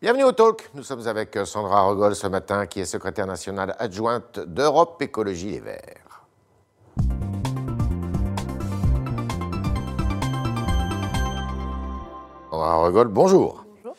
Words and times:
Bienvenue 0.00 0.22
au 0.22 0.30
Talk. 0.30 0.70
Nous 0.74 0.84
sommes 0.84 1.08
avec 1.08 1.36
euh, 1.36 1.44
Sandra 1.44 1.82
Regol 1.82 2.14
ce 2.14 2.28
matin, 2.28 2.66
qui 2.66 2.78
est 2.78 2.84
secrétaire 2.84 3.26
nationale 3.26 3.74
adjointe 3.80 4.38
d'Europe 4.38 5.02
Écologie 5.02 5.50
Les 5.50 5.58
Verts. 5.58 6.24
Sandra 12.48 12.76
Regol, 12.76 13.08
bonjour. 13.08 13.64
Bonjour. 13.82 13.96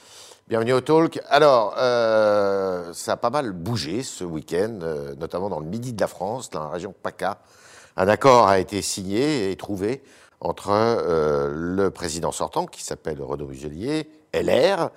Bienvenue 0.47 0.71
au 0.71 0.79
Talk. 0.79 1.19
Alors, 1.27 1.75
euh, 1.77 2.93
ça 2.93 3.11
a 3.11 3.17
pas 3.17 3.29
mal 3.29 3.51
bougé 3.51 4.01
ce 4.01 4.23
week-end, 4.23 4.79
euh, 4.81 5.15
notamment 5.15 5.49
dans 5.49 5.59
le 5.59 5.65
midi 5.65 5.91
de 5.91 5.99
la 5.99 6.07
France, 6.07 6.49
dans 6.49 6.63
la 6.63 6.69
région 6.69 6.95
PACA. 7.03 7.39
Un 7.97 8.07
accord 8.07 8.47
a 8.47 8.59
été 8.59 8.81
signé 8.81 9.51
et 9.51 9.57
trouvé 9.57 10.01
entre 10.39 10.69
euh, 10.71 11.49
le 11.51 11.91
président 11.91 12.31
sortant, 12.31 12.67
qui 12.67 12.83
s'appelle 12.83 13.21
Renaud 13.21 13.47
Muselier, 13.47 14.09
LR, 14.33 14.91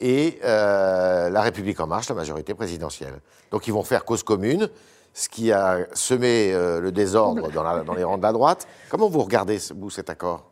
et 0.00 0.38
euh, 0.44 1.28
La 1.30 1.42
République 1.42 1.78
En 1.80 1.86
Marche, 1.86 2.08
la 2.08 2.14
majorité 2.14 2.54
présidentielle. 2.54 3.20
Donc 3.50 3.66
ils 3.66 3.72
vont 3.72 3.82
faire 3.82 4.04
cause 4.04 4.22
commune, 4.22 4.68
ce 5.12 5.28
qui 5.28 5.52
a 5.52 5.86
semé 5.92 6.52
euh, 6.52 6.80
le 6.80 6.92
désordre 6.92 7.50
dans, 7.50 7.62
la- 7.62 7.82
dans 7.82 7.94
les 7.94 8.04
rangs 8.04 8.18
de 8.18 8.22
la 8.22 8.32
droite. 8.32 8.66
Comment 8.88 9.08
vous 9.08 9.22
regardez, 9.22 9.58
vous, 9.76 9.90
cet 9.90 10.08
accord? 10.10 10.44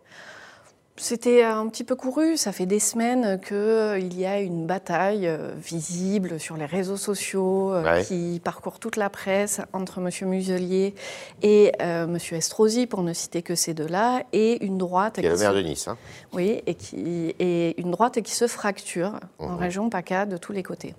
C'était 1.00 1.44
un 1.44 1.68
petit 1.68 1.84
peu 1.84 1.94
couru. 1.94 2.36
Ça 2.36 2.50
fait 2.50 2.66
des 2.66 2.80
semaines 2.80 3.40
qu'il 3.40 4.18
y 4.18 4.26
a 4.26 4.40
une 4.40 4.66
bataille 4.66 5.28
euh, 5.28 5.52
visible 5.56 6.40
sur 6.40 6.56
les 6.56 6.66
réseaux 6.66 6.96
sociaux 6.96 7.72
euh, 7.72 7.84
Ouais. 7.84 8.04
qui 8.04 8.40
parcourt 8.42 8.80
toute 8.80 8.96
la 8.96 9.08
presse 9.08 9.60
entre 9.72 9.98
M. 9.98 10.28
Muselier 10.28 10.94
et 11.42 11.70
euh, 11.80 12.04
M. 12.04 12.18
Estrosi, 12.32 12.86
pour 12.88 13.02
ne 13.02 13.12
citer 13.12 13.42
que 13.42 13.54
ces 13.54 13.74
deux-là, 13.74 14.24
et 14.32 14.64
une 14.64 14.76
droite 14.76 15.14
Qui 15.20 15.26
est 15.26 15.28
le 15.30 15.36
maire 15.36 15.52
se- 15.52 15.56
de 15.56 15.62
Nice. 15.62 15.86
hein. 15.88 15.96
Oui, 16.32 16.60
et, 16.66 16.74
qui, 16.74 17.34
et 17.38 17.80
une 17.80 17.92
droite 17.92 18.20
qui 18.20 18.32
se 18.34 18.48
fracture 18.48 19.20
en 19.38 19.50
Mhm. 19.50 19.56
région 19.58 19.90
PACA 19.90 20.26
de 20.26 20.36
tous 20.36 20.52
les 20.52 20.64
côtés. 20.64 20.94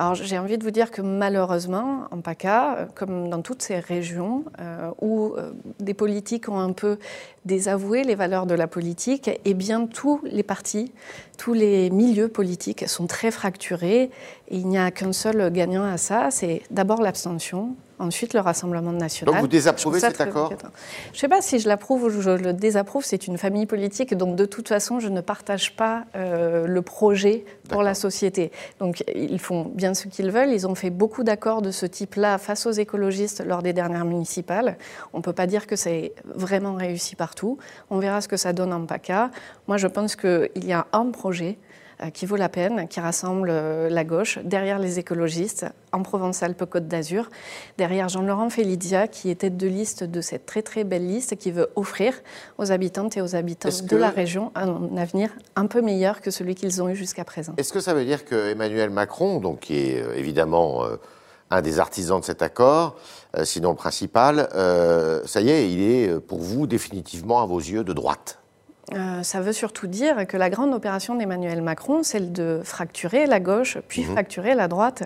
Alors 0.00 0.14
j'ai 0.14 0.38
envie 0.38 0.58
de 0.58 0.62
vous 0.62 0.70
dire 0.70 0.92
que 0.92 1.02
malheureusement, 1.02 2.04
en 2.12 2.20
PACA, 2.20 2.76
euh, 2.76 2.86
comme 2.94 3.28
dans 3.30 3.42
toutes 3.42 3.62
ces 3.62 3.80
régions 3.80 4.44
euh, 4.60 4.92
où 5.00 5.34
euh, 5.36 5.50
des 5.80 5.92
politiques 5.92 6.48
ont 6.48 6.60
un 6.60 6.70
peu 6.70 6.98
désavoué 7.46 8.04
les 8.04 8.14
valeurs 8.14 8.46
de 8.46 8.54
la 8.54 8.68
politique, 8.68 9.28
eh 9.44 9.54
bien 9.54 9.86
tous 9.86 10.20
les 10.22 10.44
partis, 10.44 10.92
tous 11.38 11.54
les 11.54 11.88
milieux 11.88 12.28
politiques 12.28 12.86
sont 12.88 13.06
très 13.06 13.30
fracturés 13.30 14.10
et 14.48 14.56
il 14.56 14.66
n'y 14.66 14.76
a 14.76 14.90
qu'un 14.90 15.12
seul 15.14 15.50
gagnant 15.50 15.84
à 15.84 15.96
ça, 15.96 16.30
c'est 16.30 16.62
d'abord 16.70 17.00
l'abstention. 17.00 17.76
Ensuite, 18.00 18.32
le 18.32 18.38
Rassemblement 18.38 18.92
national. 18.92 19.34
Donc 19.34 19.40
vous 19.40 19.48
désapprouvez 19.48 19.98
cet 19.98 20.20
accord. 20.20 20.52
Je 20.52 21.16
ne 21.16 21.18
sais 21.18 21.28
pas 21.28 21.42
si 21.42 21.58
je 21.58 21.66
l'approuve 21.66 22.04
ou 22.04 22.10
je 22.10 22.30
le 22.30 22.52
désapprouve. 22.52 23.04
C'est 23.04 23.26
une 23.26 23.38
famille 23.38 23.66
politique, 23.66 24.14
donc 24.14 24.36
de 24.36 24.44
toute 24.44 24.68
façon, 24.68 25.00
je 25.00 25.08
ne 25.08 25.20
partage 25.20 25.74
pas 25.74 26.04
euh, 26.14 26.68
le 26.68 26.82
projet 26.82 27.44
pour 27.68 27.82
la 27.82 27.94
société. 27.94 28.52
Donc 28.78 29.02
ils 29.16 29.40
font 29.40 29.64
bien 29.74 29.94
ce 29.94 30.06
qu'ils 30.06 30.30
veulent. 30.30 30.52
Ils 30.52 30.66
ont 30.68 30.76
fait 30.76 30.90
beaucoup 30.90 31.24
d'accords 31.24 31.60
de 31.60 31.72
ce 31.72 31.86
type-là 31.86 32.38
face 32.38 32.66
aux 32.66 32.70
écologistes 32.70 33.44
lors 33.44 33.62
des 33.62 33.72
dernières 33.72 34.04
municipales. 34.04 34.78
On 35.12 35.18
ne 35.18 35.22
peut 35.22 35.32
pas 35.32 35.48
dire 35.48 35.66
que 35.66 35.74
c'est 35.74 36.12
vraiment 36.24 36.74
réussi 36.74 37.16
partout. 37.16 37.58
On 37.90 37.98
verra 37.98 38.20
ce 38.20 38.28
que 38.28 38.36
ça 38.36 38.52
donne 38.52 38.72
en 38.72 38.86
PACA. 38.86 39.32
Moi, 39.66 39.76
je 39.76 39.88
pense 39.88 40.14
qu'il 40.14 40.64
y 40.64 40.72
a 40.72 40.86
un 40.92 41.06
projet 41.06 41.27
euh, 42.00 42.10
qui 42.10 42.26
vaut 42.26 42.36
la 42.36 42.48
peine, 42.48 42.86
qui 42.86 43.00
rassemble 43.00 43.48
euh, 43.50 43.88
la 43.88 44.04
gauche, 44.04 44.38
derrière 44.44 44.78
les 44.78 44.98
écologistes, 45.00 45.66
en 45.92 46.02
Provence-Alpes-Côte 46.02 46.86
d'Azur, 46.86 47.28
derrière 47.76 48.08
Jean-Laurent 48.08 48.50
Félidia, 48.50 49.08
qui 49.08 49.30
est 49.30 49.34
tête 49.36 49.56
de 49.56 49.66
liste 49.66 50.04
de 50.04 50.20
cette 50.20 50.46
très 50.46 50.62
très 50.62 50.84
belle 50.84 51.06
liste, 51.06 51.36
qui 51.36 51.50
veut 51.50 51.68
offrir 51.74 52.14
aux 52.58 52.70
habitantes 52.70 53.16
et 53.16 53.20
aux 53.22 53.34
habitants 53.34 53.68
de 53.68 53.88
que- 53.88 53.96
la 53.96 54.10
région 54.10 54.52
un 54.54 54.96
avenir 54.96 55.30
un 55.56 55.66
peu 55.66 55.80
meilleur 55.82 56.20
que 56.20 56.30
celui 56.30 56.54
qu'ils 56.54 56.80
ont 56.82 56.88
eu 56.88 56.94
jusqu'à 56.94 57.24
présent. 57.24 57.54
Est-ce 57.56 57.72
que 57.72 57.80
ça 57.80 57.94
veut 57.94 58.04
dire 58.04 58.24
que 58.24 58.50
Emmanuel 58.50 58.90
Macron, 58.90 59.40
donc, 59.40 59.60
qui 59.60 59.74
est 59.76 60.00
euh, 60.02 60.14
évidemment 60.14 60.84
euh, 60.84 60.96
un 61.50 61.62
des 61.62 61.80
artisans 61.80 62.20
de 62.20 62.24
cet 62.24 62.42
accord, 62.42 62.94
euh, 63.36 63.44
sinon 63.44 63.70
le 63.70 63.76
principal, 63.76 64.48
euh, 64.54 65.22
ça 65.26 65.40
y 65.40 65.50
est, 65.50 65.72
il 65.72 65.80
est 65.82 66.20
pour 66.20 66.38
vous 66.40 66.66
définitivement 66.68 67.42
à 67.42 67.46
vos 67.46 67.58
yeux 67.58 67.82
de 67.82 67.92
droite? 67.92 68.37
Euh, 68.94 69.22
ça 69.22 69.40
veut 69.40 69.52
surtout 69.52 69.86
dire 69.86 70.26
que 70.26 70.36
la 70.36 70.48
grande 70.50 70.72
opération 70.72 71.14
d'Emmanuel 71.14 71.60
Macron, 71.62 72.02
celle 72.02 72.32
de 72.32 72.60
fracturer 72.64 73.26
la 73.26 73.38
gauche, 73.40 73.78
puis 73.88 74.02
Mhm. 74.04 74.12
fracturer 74.12 74.54
la 74.54 74.66
droite, 74.68 75.02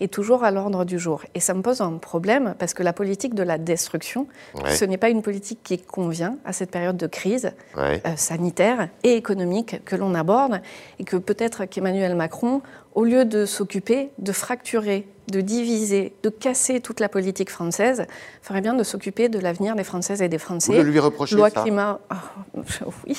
est 0.00 0.10
toujours 0.12 0.42
à 0.44 0.50
l'ordre 0.50 0.84
du 0.84 0.98
jour. 0.98 1.22
Et 1.34 1.40
ça 1.40 1.52
me 1.54 1.62
pose 1.62 1.80
un 1.80 1.92
problème 1.98 2.54
parce 2.58 2.72
que 2.74 2.82
la 2.82 2.92
politique 2.92 3.34
de 3.34 3.42
la 3.42 3.58
destruction, 3.58 4.26
Ouais. 4.54 4.70
ce 4.74 4.84
n'est 4.84 4.96
pas 4.96 5.10
une 5.10 5.22
politique 5.22 5.60
qui 5.62 5.78
convient 5.78 6.36
à 6.44 6.52
cette 6.52 6.70
période 6.70 6.96
de 6.96 7.06
crise 7.06 7.50
Ouais. 7.76 8.00
euh, 8.06 8.16
sanitaire 8.16 8.88
et 9.04 9.14
économique 9.16 9.82
que 9.84 9.96
l'on 9.96 10.14
aborde, 10.14 10.60
et 10.98 11.04
que 11.04 11.16
peut-être 11.16 11.66
qu'Emmanuel 11.66 12.14
Macron, 12.14 12.62
au 12.96 13.04
lieu 13.04 13.24
de 13.26 13.44
s'occuper 13.44 14.10
de 14.18 14.32
fracturer, 14.32 15.06
de 15.30 15.42
diviser, 15.42 16.14
de 16.22 16.30
casser 16.30 16.80
toute 16.80 16.98
la 16.98 17.08
politique 17.08 17.50
française, 17.50 18.06
ferait 18.42 18.62
bien 18.62 18.72
de 18.74 18.82
s'occuper 18.82 19.28
de 19.28 19.38
l'avenir 19.38 19.76
des 19.76 19.84
Françaises 19.84 20.22
et 20.22 20.28
des 20.28 20.38
Français. 20.38 20.76
Vous 20.76 20.90
lui 20.90 20.98
reprochez, 20.98 21.36
Loi 21.36 21.50
ça 21.50 21.62
climat, 21.62 22.00
Ah, 22.08 22.22
oui. 23.06 23.16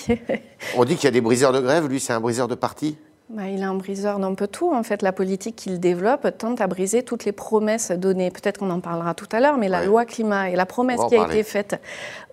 On 0.75 0.83
dit 0.83 0.95
qu'il 0.95 1.05
y 1.05 1.07
a 1.07 1.11
des 1.11 1.21
briseurs 1.21 1.53
de 1.53 1.61
grève, 1.61 1.87
lui 1.87 1.99
c'est 1.99 2.11
un 2.11 2.19
briseur 2.19 2.47
de 2.47 2.55
parti 2.55 2.97
Bah, 3.29 3.49
il 3.49 3.59
est 3.59 3.63
un 3.63 3.73
briseur 3.75 4.19
d'un 4.19 4.33
peu 4.35 4.47
tout. 4.47 4.71
En 4.73 4.83
fait, 4.83 5.01
la 5.01 5.11
politique 5.11 5.57
qu'il 5.57 5.81
développe 5.81 6.37
tente 6.37 6.61
à 6.61 6.67
briser 6.67 7.03
toutes 7.03 7.25
les 7.25 7.33
promesses 7.33 7.91
données. 7.91 8.31
Peut-être 8.31 8.57
qu'on 8.59 8.69
en 8.69 8.79
parlera 8.79 9.13
tout 9.15 9.27
à 9.33 9.41
l'heure, 9.41 9.57
mais 9.57 9.67
la 9.67 9.81
Ouais. 9.81 9.85
loi 9.87 10.05
climat 10.05 10.49
et 10.49 10.55
la 10.55 10.65
promesse 10.65 11.01
qui 11.09 11.15
a 11.15 11.19
parler. 11.19 11.39
été 11.39 11.43
faite 11.43 11.81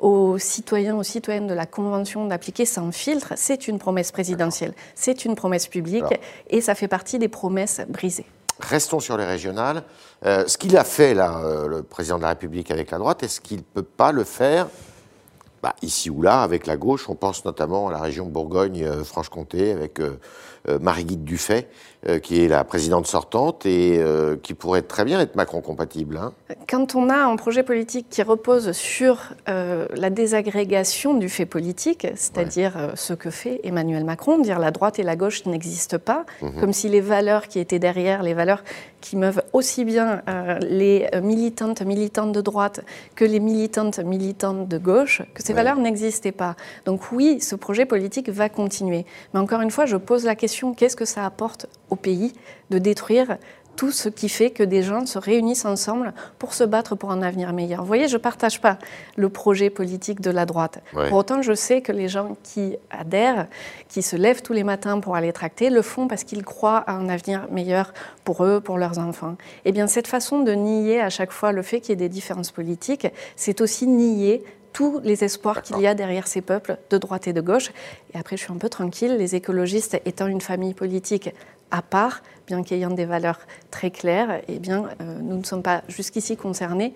aux 0.01 0.39
citoyens, 0.39 0.95
aux 0.97 1.03
citoyennes 1.03 1.49
de 1.49 1.55
la 1.55 1.67
Convention 1.67 2.27
d'appliquer 2.27 2.65
sans 2.65 2.93
filtre, 2.93 3.33
c'est 3.35 3.67
une 3.67 3.81
promesse 3.81 4.13
présidentielle, 4.13 4.73
c'est 4.95 5.25
une 5.25 5.35
promesse 5.35 5.67
publique, 5.67 6.05
Alors. 6.05 6.19
et 6.49 6.61
ça 6.61 6.77
fait 6.77 6.87
partie 6.89 7.19
des 7.19 7.29
promesses 7.29 7.81
brisées. 7.89 8.27
Restons 8.61 9.01
sur 9.01 9.17
les 9.17 9.25
régionales. 9.25 9.83
Euh, 10.25 10.45
ce 10.47 10.57
qu'il 10.57 10.77
a 10.77 10.85
fait, 10.85 11.13
là, 11.13 11.39
euh, 11.41 11.67
le 11.67 11.83
président 11.83 12.19
de 12.19 12.23
la 12.23 12.29
République 12.29 12.71
avec 12.71 12.93
la 12.93 12.99
droite, 12.99 13.25
est-ce 13.25 13.41
qu'il 13.41 13.57
ne 13.57 13.63
peut 13.63 13.83
pas 13.83 14.13
le 14.13 14.23
faire 14.23 14.69
bah, 15.65 15.75
ici 15.81 16.11
ou 16.11 16.21
là 16.21 16.43
avec 16.43 16.67
la 16.67 16.77
gauche 16.77 17.09
On 17.09 17.15
pense 17.15 17.47
notamment 17.47 17.89
à 17.89 17.91
la 17.91 17.99
région 17.99 18.27
Bourgogne-Franche-Comté 18.27 19.73
avec 19.73 19.99
euh, 19.99 20.21
euh, 20.69 20.79
Marie-Guide 20.79 21.25
Dufay, 21.25 21.69
euh, 22.07 22.19
qui 22.19 22.43
est 22.43 22.49
la 22.49 22.65
présidente 22.65 23.07
sortante 23.07 23.65
et 23.65 24.03
qui 24.43 24.53
pourrait 24.53 24.83
très 24.83 25.05
bien 25.07 25.21
être 25.21 25.37
Macron-compatible. 25.37 26.19
hein. 26.19 26.33
Quand 26.69 26.95
on 26.95 27.09
a 27.09 27.17
un 27.17 27.37
projet 27.37 27.63
politique 27.63 28.09
qui 28.11 28.23
repose 28.23 28.73
sur 28.73 29.21
euh, 29.49 29.87
la 29.95 30.11
désagrégation 30.11 31.15
du 31.15 31.31
fait 31.31 31.47
politique, 31.47 32.07
c'est-à-dire 32.15 32.93
ce 32.95 33.15
que 33.15 33.31
fait 33.31 33.61
Emmanuel 33.65 34.05
Macron, 34.05 34.39
dire 34.39 34.59
la 34.59 34.71
droite 34.71 34.99
et 34.99 35.03
la 35.03 35.17
gauche 35.17 35.47
n'existent 35.47 35.99
pas, 35.99 36.27
comme 36.61 36.75
si 36.75 36.91
les 36.91 37.01
valeurs 37.01 37.49
qui 37.49 37.59
étaient 37.59 37.79
derrière, 37.79 38.23
les 38.23 38.35
valeurs 38.35 38.63
qui 39.05 39.17
meuvent 39.17 39.43
aussi 39.53 39.85
bien 39.85 40.23
euh, 40.31 40.59
les 40.61 41.07
militantes, 41.23 41.83
militantes 41.83 42.33
de 42.33 42.41
droite 42.41 42.81
que 43.15 43.27
les 43.27 43.39
militantes, 43.39 43.99
militantes 43.99 44.67
de 44.67 44.79
gauche, 44.79 45.21
que 45.35 45.43
ces 45.43 45.53
Ouais. 45.53 45.57
valeurs 45.57 45.77
n'existaient 45.77 46.33
pas. 46.33 46.57
Donc 46.87 47.13
oui, 47.13 47.39
ce 47.43 47.55
projet 47.55 47.85
politique 47.85 48.31
va 48.31 48.49
continuer. 48.49 49.05
Mais 49.35 49.41
encore 49.41 49.61
une 49.61 49.71
fois, 49.71 49.85
je 49.85 49.99
pose 49.99 50.25
la 50.25 50.35
question, 50.35 50.73
qu'est-ce 50.73 50.97
que 50.97 51.05
ça 51.05 51.27
apporte 51.27 51.67
au 51.91 51.97
pays 51.97 52.33
de 52.71 52.79
détruire 52.79 53.37
tout 53.77 53.91
ce 53.91 54.09
qui 54.09 54.29
fait 54.29 54.51
que 54.51 54.63
des 54.63 54.83
gens 54.83 55.07
se 55.07 55.19
réunissent 55.19 55.65
ensemble 55.65 56.13
pour 56.39 56.55
se 56.55 56.65
battre 56.65 56.95
pour 56.95 57.11
un 57.11 57.23
avenir 57.23 57.53
meilleur. 57.53 57.81
Vous 57.81 57.87
voyez, 57.87 58.09
je 58.09 58.17
ne 58.17 58.23
partage 58.23 58.61
pas 58.61 58.79
le 59.17 59.29
projet 59.29 59.71
politique 59.71 60.21
de 60.21 60.31
la 60.31 60.47
droite. 60.47 60.83
Ouais. 60.95 61.09
Pour 61.09 61.19
autant, 61.19 61.43
je 61.43 61.55
sais 61.55 61.81
que 61.81 61.93
les 61.93 62.09
gens 62.09 62.37
qui 62.43 62.77
adhèrent, 62.91 63.47
qui 63.89 64.03
se 64.03 64.17
lèvent 64.17 64.43
tous 64.43 64.53
les 64.53 64.65
matins 64.65 65.01
pour 65.01 65.17
aller 65.17 65.33
tracter, 65.33 65.71
le 65.71 65.83
font 65.83 66.09
parce 66.09 66.25
qu'ils 66.25 66.45
croient 66.45 66.79
à 66.87 66.93
un 66.93 67.09
avenir 67.09 67.47
meilleur 67.51 67.93
pour 68.25 68.45
eux, 68.45 68.61
pour 68.61 68.79
leurs 68.79 68.99
enfants. 68.99 69.37
Eh 69.65 69.73
bien, 69.73 69.87
cette 69.87 70.07
façon 70.07 70.41
de 70.41 70.53
nier 70.53 71.01
à 71.01 71.11
chaque 71.11 71.33
fois 71.33 71.53
le 71.53 71.63
fait 71.63 71.81
qu'il 71.81 71.91
y 71.91 71.93
ait 71.93 71.97
des 71.97 72.09
différences 72.09 72.51
politiques, 72.51 73.07
c'est 73.37 73.61
aussi 73.61 73.87
nier 73.87 74.45
tous 74.73 75.01
les 75.05 75.23
espoirs 75.23 75.63
qu'il 75.63 75.79
y 75.81 75.87
a 75.87 75.95
derrière 75.95 76.27
ces 76.27 76.41
peuples 76.41 76.77
de 76.91 76.99
droite 76.99 77.29
et 77.29 77.33
de 77.33 77.41
gauche. 77.41 77.71
Et 78.13 78.19
après, 78.19 78.37
je 78.37 78.43
suis 78.43 78.53
un 78.53 78.57
peu 78.57 78.69
tranquille, 78.69 79.17
les 79.17 79.37
écologistes 79.37 80.01
étant 80.05 80.27
une 80.27 80.41
famille 80.41 80.75
politique 80.75 81.31
à 81.71 81.81
part, 81.81 82.23
bien 82.47 82.63
qu'ayant 82.63 82.91
des 82.91 83.05
valeurs 83.05 83.41
très 83.71 83.91
claires, 83.91 84.41
eh 84.49 84.59
bien, 84.59 84.85
euh, 85.01 85.19
nous 85.23 85.39
ne 85.39 85.45
sommes 85.45 85.63
pas 85.63 85.83
jusqu'ici 85.89 86.37
concernés 86.37 86.95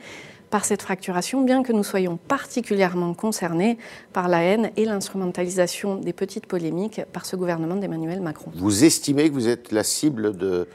par 0.50 0.64
cette 0.64 0.80
fracturation, 0.80 1.42
bien 1.42 1.62
que 1.62 1.72
nous 1.72 1.84
soyons 1.84 2.16
particulièrement 2.16 3.12
concernés 3.12 3.76
par 4.14 4.28
la 4.28 4.40
haine 4.42 4.70
et 4.76 4.86
l'instrumentalisation 4.86 5.96
des 5.96 6.14
petites 6.14 6.46
polémiques 6.46 7.02
par 7.12 7.26
ce 7.26 7.36
gouvernement 7.36 7.76
d'Emmanuel 7.76 8.20
Macron. 8.22 8.50
Vous 8.54 8.84
estimez 8.84 9.28
que 9.28 9.34
vous 9.34 9.48
êtes 9.48 9.72
la 9.72 9.84
cible 9.84 10.36
de- 10.36 10.66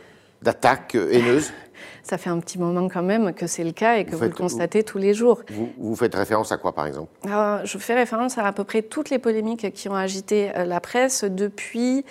d'attaques 0.43 0.95
haineuses? 0.95 1.51
Ça 2.03 2.17
fait 2.17 2.29
un 2.29 2.39
petit 2.39 2.59
moment 2.59 2.87
quand 2.87 3.01
même 3.01 3.33
que 3.33 3.47
c'est 3.47 3.63
le 3.63 3.71
cas 3.71 3.95
et 3.97 4.05
que 4.05 4.11
Vous 4.11 4.17
vous, 4.19 4.23
le 4.25 4.29
constatez 4.31 4.83
tous 4.83 4.97
les 4.99 5.13
jours. 5.13 5.41
vous, 5.49 5.69
vous 5.77 5.95
faites 5.95 6.13
référence 6.13 6.51
à 6.51 6.57
quoi, 6.57 6.73
par 6.75 6.85
exemple? 6.85 7.09
Alors, 7.25 7.65
je 7.65 7.77
fais 7.77 7.95
référence 7.95 8.37
à 8.37 8.45
à 8.45 8.51
peu 8.51 8.63
près 8.65 8.81
toutes 8.83 9.09
les 9.09 9.19
polémiques 9.19 9.73
qui 9.73 9.87
ont 9.89 9.95
agité 9.95 10.51
euh, 10.55 10.65
la 10.65 10.79
presse 10.81 11.23
depuis, 11.23 12.03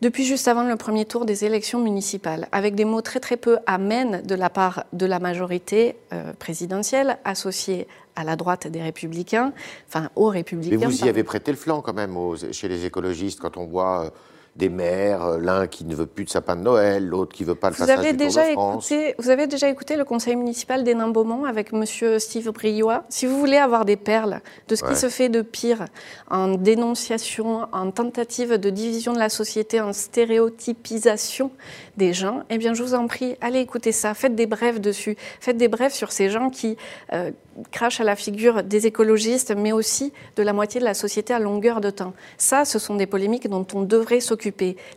depuis 0.00 0.24
juste 0.24 0.48
avant 0.48 0.64
le 0.64 0.76
premier 0.76 1.04
tour 1.04 1.24
des 1.26 1.44
élections 1.44 1.78
municipales, 1.80 2.48
avec 2.52 2.74
des 2.74 2.84
mots 2.84 3.02
très 3.02 3.20
très 3.20 3.36
peu 3.36 3.58
amènes 3.66 4.22
de 4.22 4.34
la 4.34 4.48
part 4.50 4.84
de 4.92 5.06
la 5.06 5.18
majorité 5.18 5.96
euh, 6.12 6.32
présidentielle 6.38 7.18
associée 7.24 7.86
à 8.16 8.24
la 8.24 8.36
droite 8.36 8.66
des 8.66 8.82
républicains, 8.82 9.52
enfin 9.88 10.10
aux 10.16 10.30
Mais 10.30 10.38
républicains. 10.38 10.76
vous 10.76 10.94
y 10.94 10.98
pardon. 10.98 11.10
avez 11.10 11.22
prêté 11.24 11.50
le 11.50 11.56
flanc 11.58 11.80
quand 11.82 11.92
même 11.94 12.16
aux- 12.16 12.36
chez 12.52 12.68
les 12.68 12.84
écologistes 12.86 13.40
quand 13.40 13.56
on 13.56 13.66
voit 13.66 14.06
euh, 14.06 14.10
des 14.56 14.68
maires, 14.68 15.24
euh, 15.24 15.38
l'un 15.38 15.66
qui 15.66 15.84
ne 15.84 15.94
veut 15.94 16.06
plus 16.06 16.24
de 16.24 16.30
sapin 16.30 16.56
de 16.56 16.62
Noël, 16.62 17.06
l'autre 17.06 17.32
qui 17.34 17.44
ne 17.44 17.48
veut 17.48 17.54
pas 17.54 17.68
le 17.70 17.74
vous 17.76 17.80
passage 17.80 17.98
avez 17.98 18.10
du 18.12 18.16
déjà 18.18 18.40
Tour 18.42 18.48
de 18.50 18.52
France. 18.54 18.90
écouté, 18.92 19.14
Vous 19.18 19.30
avez 19.30 19.46
déjà 19.46 19.68
écouté 19.68 19.96
le 19.96 20.04
conseil 20.04 20.34
municipal 20.36 20.82
d'Hénin-Beaumont 20.84 21.44
avec 21.44 21.72
Monsieur 21.72 22.18
Steve 22.18 22.50
Briois? 22.50 23.04
Si 23.08 23.26
vous 23.26 23.38
voulez 23.38 23.56
avoir 23.58 23.84
des 23.84 23.96
perles 23.96 24.40
de 24.68 24.74
ce 24.74 24.84
Ouais. 24.84 24.90
qui 24.90 24.96
se 24.98 25.08
fait 25.08 25.28
de 25.28 25.42
pire 25.42 25.84
en 26.30 26.48
dénonciation, 26.48 27.66
en 27.72 27.90
tentative 27.92 28.54
de 28.58 28.70
division 28.70 29.12
de 29.12 29.18
la 29.18 29.28
société, 29.28 29.80
en 29.80 29.92
stéréotypisation 29.92 31.50
des 31.96 32.12
gens, 32.12 32.42
eh 32.50 32.58
bien 32.58 32.74
je 32.74 32.82
vous 32.82 32.94
en 32.94 33.06
prie, 33.06 33.36
allez 33.40 33.60
écouter 33.60 33.92
ça, 33.92 34.14
faites 34.14 34.34
des 34.34 34.46
brèves 34.46 34.80
dessus, 34.80 35.16
faites 35.40 35.56
des 35.58 35.68
brèves 35.68 35.92
sur 35.92 36.12
ces 36.12 36.28
gens 36.30 36.50
qui 36.50 36.76
euh, 37.12 37.30
crachent 37.70 38.00
à 38.00 38.04
la 38.04 38.16
figure 38.16 38.62
des 38.62 38.86
écologistes, 38.86 39.54
mais 39.56 39.72
aussi 39.72 40.12
de 40.36 40.42
la 40.42 40.52
moitié 40.52 40.80
de 40.80 40.84
la 40.86 40.94
société 40.94 41.32
à 41.34 41.38
longueur 41.38 41.80
de 41.80 41.90
temps. 41.90 42.14
Ça, 42.38 42.64
ce 42.64 42.78
sont 42.78 42.94
des 42.96 43.06
polémiques 43.06 43.48
dont 43.48 43.66
on 43.74 43.82
devrait 43.82 44.20
s'occuper. 44.20 44.39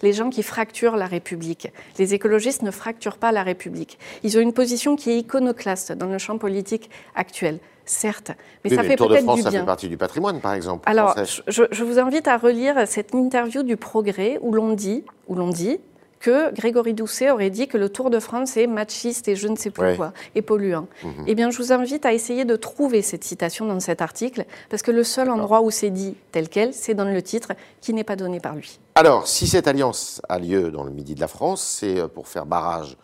Les 0.01 0.13
gens 0.13 0.30
qui 0.30 0.44
fracturent 0.44 0.95
la 0.98 1.06
République. 1.07 1.72
Les 2.00 2.13
écologistes 2.13 2.62
ne 2.62 2.72
fracturent 2.72 3.18
pas 3.18 3.31
la 3.31 3.44
République. 3.44 3.98
Ils 4.24 4.38
ont 4.38 4.42
une 4.42 4.54
position 4.54 4.95
qui 4.95 5.12
est 5.12 5.18
iconoclaste 5.18 5.92
dans 5.92 6.07
le 6.07 6.18
champ 6.18 6.38
politique 6.38 6.90
actuel, 7.16 7.60
certes, 7.86 8.31
mais 8.63 8.69
Oui, 8.72 8.75
ça 8.75 8.84
mais 8.84 8.90
fait 8.90 8.95
peut-être 8.95 9.24
France, 9.24 9.38
du 9.38 9.42
ça 9.44 9.50
bien. 9.50 9.60
fait 9.62 9.66
partie 9.66 9.90
du 9.90 9.98
patrimoine, 9.98 10.40
par 10.40 10.54
exemple. 10.54 10.84
Alors, 10.90 11.16
je, 11.48 11.63
je 11.69 11.84
vous 11.84 12.00
invite 12.00 12.28
à 12.28 12.38
relire 12.38 12.88
cette 12.88 13.13
interview 13.13 13.63
du 13.63 13.78
Progrès 13.78 14.40
où 14.42 14.54
l'on 14.54 14.74
dit, 14.74 15.04
où 15.28 15.36
l'on 15.36 15.50
dit 15.50 15.80
que 16.24 16.54
Grégory 16.54 16.94
Doucet 16.94 17.31
aurait 17.31 17.50
dit 17.50 17.68
que 17.68 17.78
le 17.78 17.90
Tour 17.90 18.10
de 18.10 18.18
France 18.18 18.56
est 18.56 18.66
machiste 18.66 19.28
et 19.28 19.36
je 19.36 19.50
ne 19.50 19.58
sais 19.58 19.70
plus 19.72 19.84
Ouais. 19.84 19.96
quoi, 19.98 20.14
et 20.36 20.42
polluant. 20.42 20.88
Mhm. 21.04 21.25
Eh 21.28 21.36
bien, 21.36 21.52
je 21.52 21.58
vous 21.58 21.74
invite 21.74 22.06
à 22.06 22.14
essayer 22.14 22.46
de 22.46 22.56
trouver 22.56 23.02
cette 23.02 23.25
citation 23.25 23.66
dans 23.66 23.81
cet 23.81 24.02
article, 24.02 24.46
parce 24.70 24.81
que 24.81 24.92
le 24.92 25.04
seul 25.04 25.30
endroit 25.30 25.62
où 25.62 25.70
c'est 25.70 25.90
dit 25.90 26.16
tel 26.31 26.48
quel, 26.48 26.74
c'est 26.74 26.94
dans 26.94 27.04
le 27.04 27.22
titre, 27.22 27.50
qui 27.81 27.94
n'est 27.94 28.06
pas 28.06 28.16
donné 28.16 28.40
par 28.40 28.56
lui. 28.56 28.80
Alors, 28.96 29.28
si 29.28 29.48
cette 29.48 29.68
alliance 29.68 30.22
a 30.30 30.40
lieu 30.40 30.72
dans 30.72 30.86
le 30.86 30.92
midi 30.92 31.14
de 31.14 31.20
la 31.20 31.28
France, 31.28 31.62
c'est 31.62 32.00
euh, 32.00 32.08
pour 32.08 32.30
faire 32.30 32.46
barrage, 32.46 32.96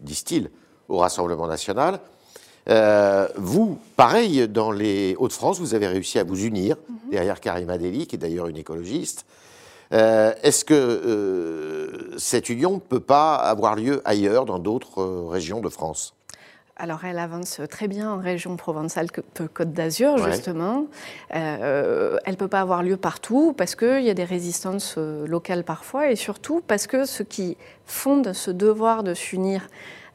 disent-ils, 0.00 0.50
au 0.88 0.96
Rassemblement 0.96 1.46
national. 1.46 2.00
Euh, 2.70 3.28
vous, 3.36 3.78
pareil, 3.96 4.48
dans 4.48 4.70
les 4.70 5.14
Hauts-de-France, 5.18 5.58
vous 5.60 5.74
avez 5.74 5.88
réussi 5.88 6.18
à 6.18 6.24
vous 6.24 6.42
unir 6.42 6.76
derrière 7.10 7.38
Karima 7.38 7.76
Deli, 7.76 8.06
qui 8.06 8.16
est 8.16 8.18
d'ailleurs 8.18 8.46
une 8.46 8.56
écologiste. 8.56 9.26
Euh, 9.92 10.32
Est-ce 10.42 10.64
que 10.64 10.74
euh, 10.74 12.16
cette 12.18 12.48
union 12.48 12.74
ne 12.74 12.78
peut 12.80 13.00
pas 13.00 13.34
avoir 13.34 13.76
lieu 13.76 14.00
ailleurs, 14.04 14.44
dans 14.46 14.58
d'autres 14.58 15.00
euh, 15.02 15.28
régions 15.28 15.60
de 15.60 15.68
France? 15.68 16.14
Alors, 16.76 17.04
elle 17.04 17.18
avance 17.18 17.60
très 17.70 17.86
bien 17.86 18.10
en 18.10 18.16
région 18.18 18.56
Provence-Alpes-Côte 18.56 19.72
d'Azur, 19.72 20.14
Ouais. 20.14 20.32
justement. 20.32 20.86
Euh, 21.34 22.16
elle 22.24 22.32
ne 22.32 22.36
peut 22.38 22.48
pas 22.48 22.60
avoir 22.60 22.82
lieu 22.82 22.96
partout 22.96 23.52
parce 23.56 23.74
qu'il 23.76 24.02
y 24.02 24.10
a 24.10 24.14
des 24.14 24.24
résistances 24.24 24.96
locales 24.96 25.64
parfois 25.64 26.10
et 26.10 26.16
surtout 26.16 26.62
parce 26.66 26.86
que 26.86 27.04
ce 27.04 27.22
qui 27.22 27.56
fonde 27.84 28.32
ce 28.32 28.50
devoir 28.50 29.02
de 29.02 29.12
s'unir 29.14 29.68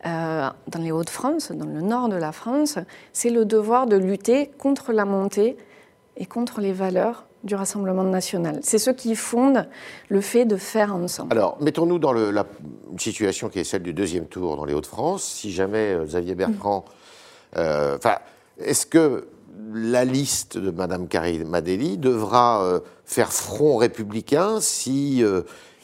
euh, 0.07 0.49
dans 0.67 0.79
les 0.81 0.91
Hauts-de-France, 0.91 1.51
dans 1.51 1.65
le 1.67 1.81
nord 1.81 2.09
de 2.09 2.15
la 2.15 2.31
France, 2.31 2.79
c'est 3.13 3.29
le 3.29 3.45
devoir 3.45 3.85
de 3.85 3.95
lutter 3.95 4.47
contre 4.57 4.91
la 4.91 5.05
montée 5.05 5.55
et 6.17 6.25
contre 6.25 6.59
les 6.59 6.73
valeurs 6.73 7.26
du 7.43 7.55
Rassemblement 7.55 8.03
national. 8.03 8.59
C'est 8.63 8.79
ce 8.79 8.89
qui 8.91 9.15
fonde 9.15 9.67
le 10.09 10.21
fait 10.21 10.45
de 10.45 10.57
faire 10.57 10.95
ensemble. 10.95 11.31
Alors, 11.31 11.57
mettons-nous 11.61 11.99
dans 11.99 12.11
le- 12.13 12.31
la 12.31 12.45
situation 12.97 13.49
qui 13.49 13.59
est 13.59 13.63
celle 13.63 13.83
du 13.83 13.93
deuxième 13.93 14.25
tour 14.25 14.57
dans 14.57 14.65
les 14.65 14.73
Hauts-de-France. 14.73 15.23
Si 15.23 15.51
jamais 15.51 15.93
euh, 15.93 16.05
Xavier 16.05 16.35
Bertrand. 16.35 16.83
euh, 17.55 17.95
Enfin, 17.97 18.15
est-ce 18.59 18.85
que 18.85 19.27
la 19.73 20.05
liste 20.05 20.57
de 20.57 20.71
Mme 20.71 21.07
Karima 21.07 21.61
Deli 21.61 21.97
devra 21.97 22.63
euh, 22.63 22.79
faire 23.05 23.31
front 23.31 23.77
républicain 23.77 24.59
si 24.61 25.23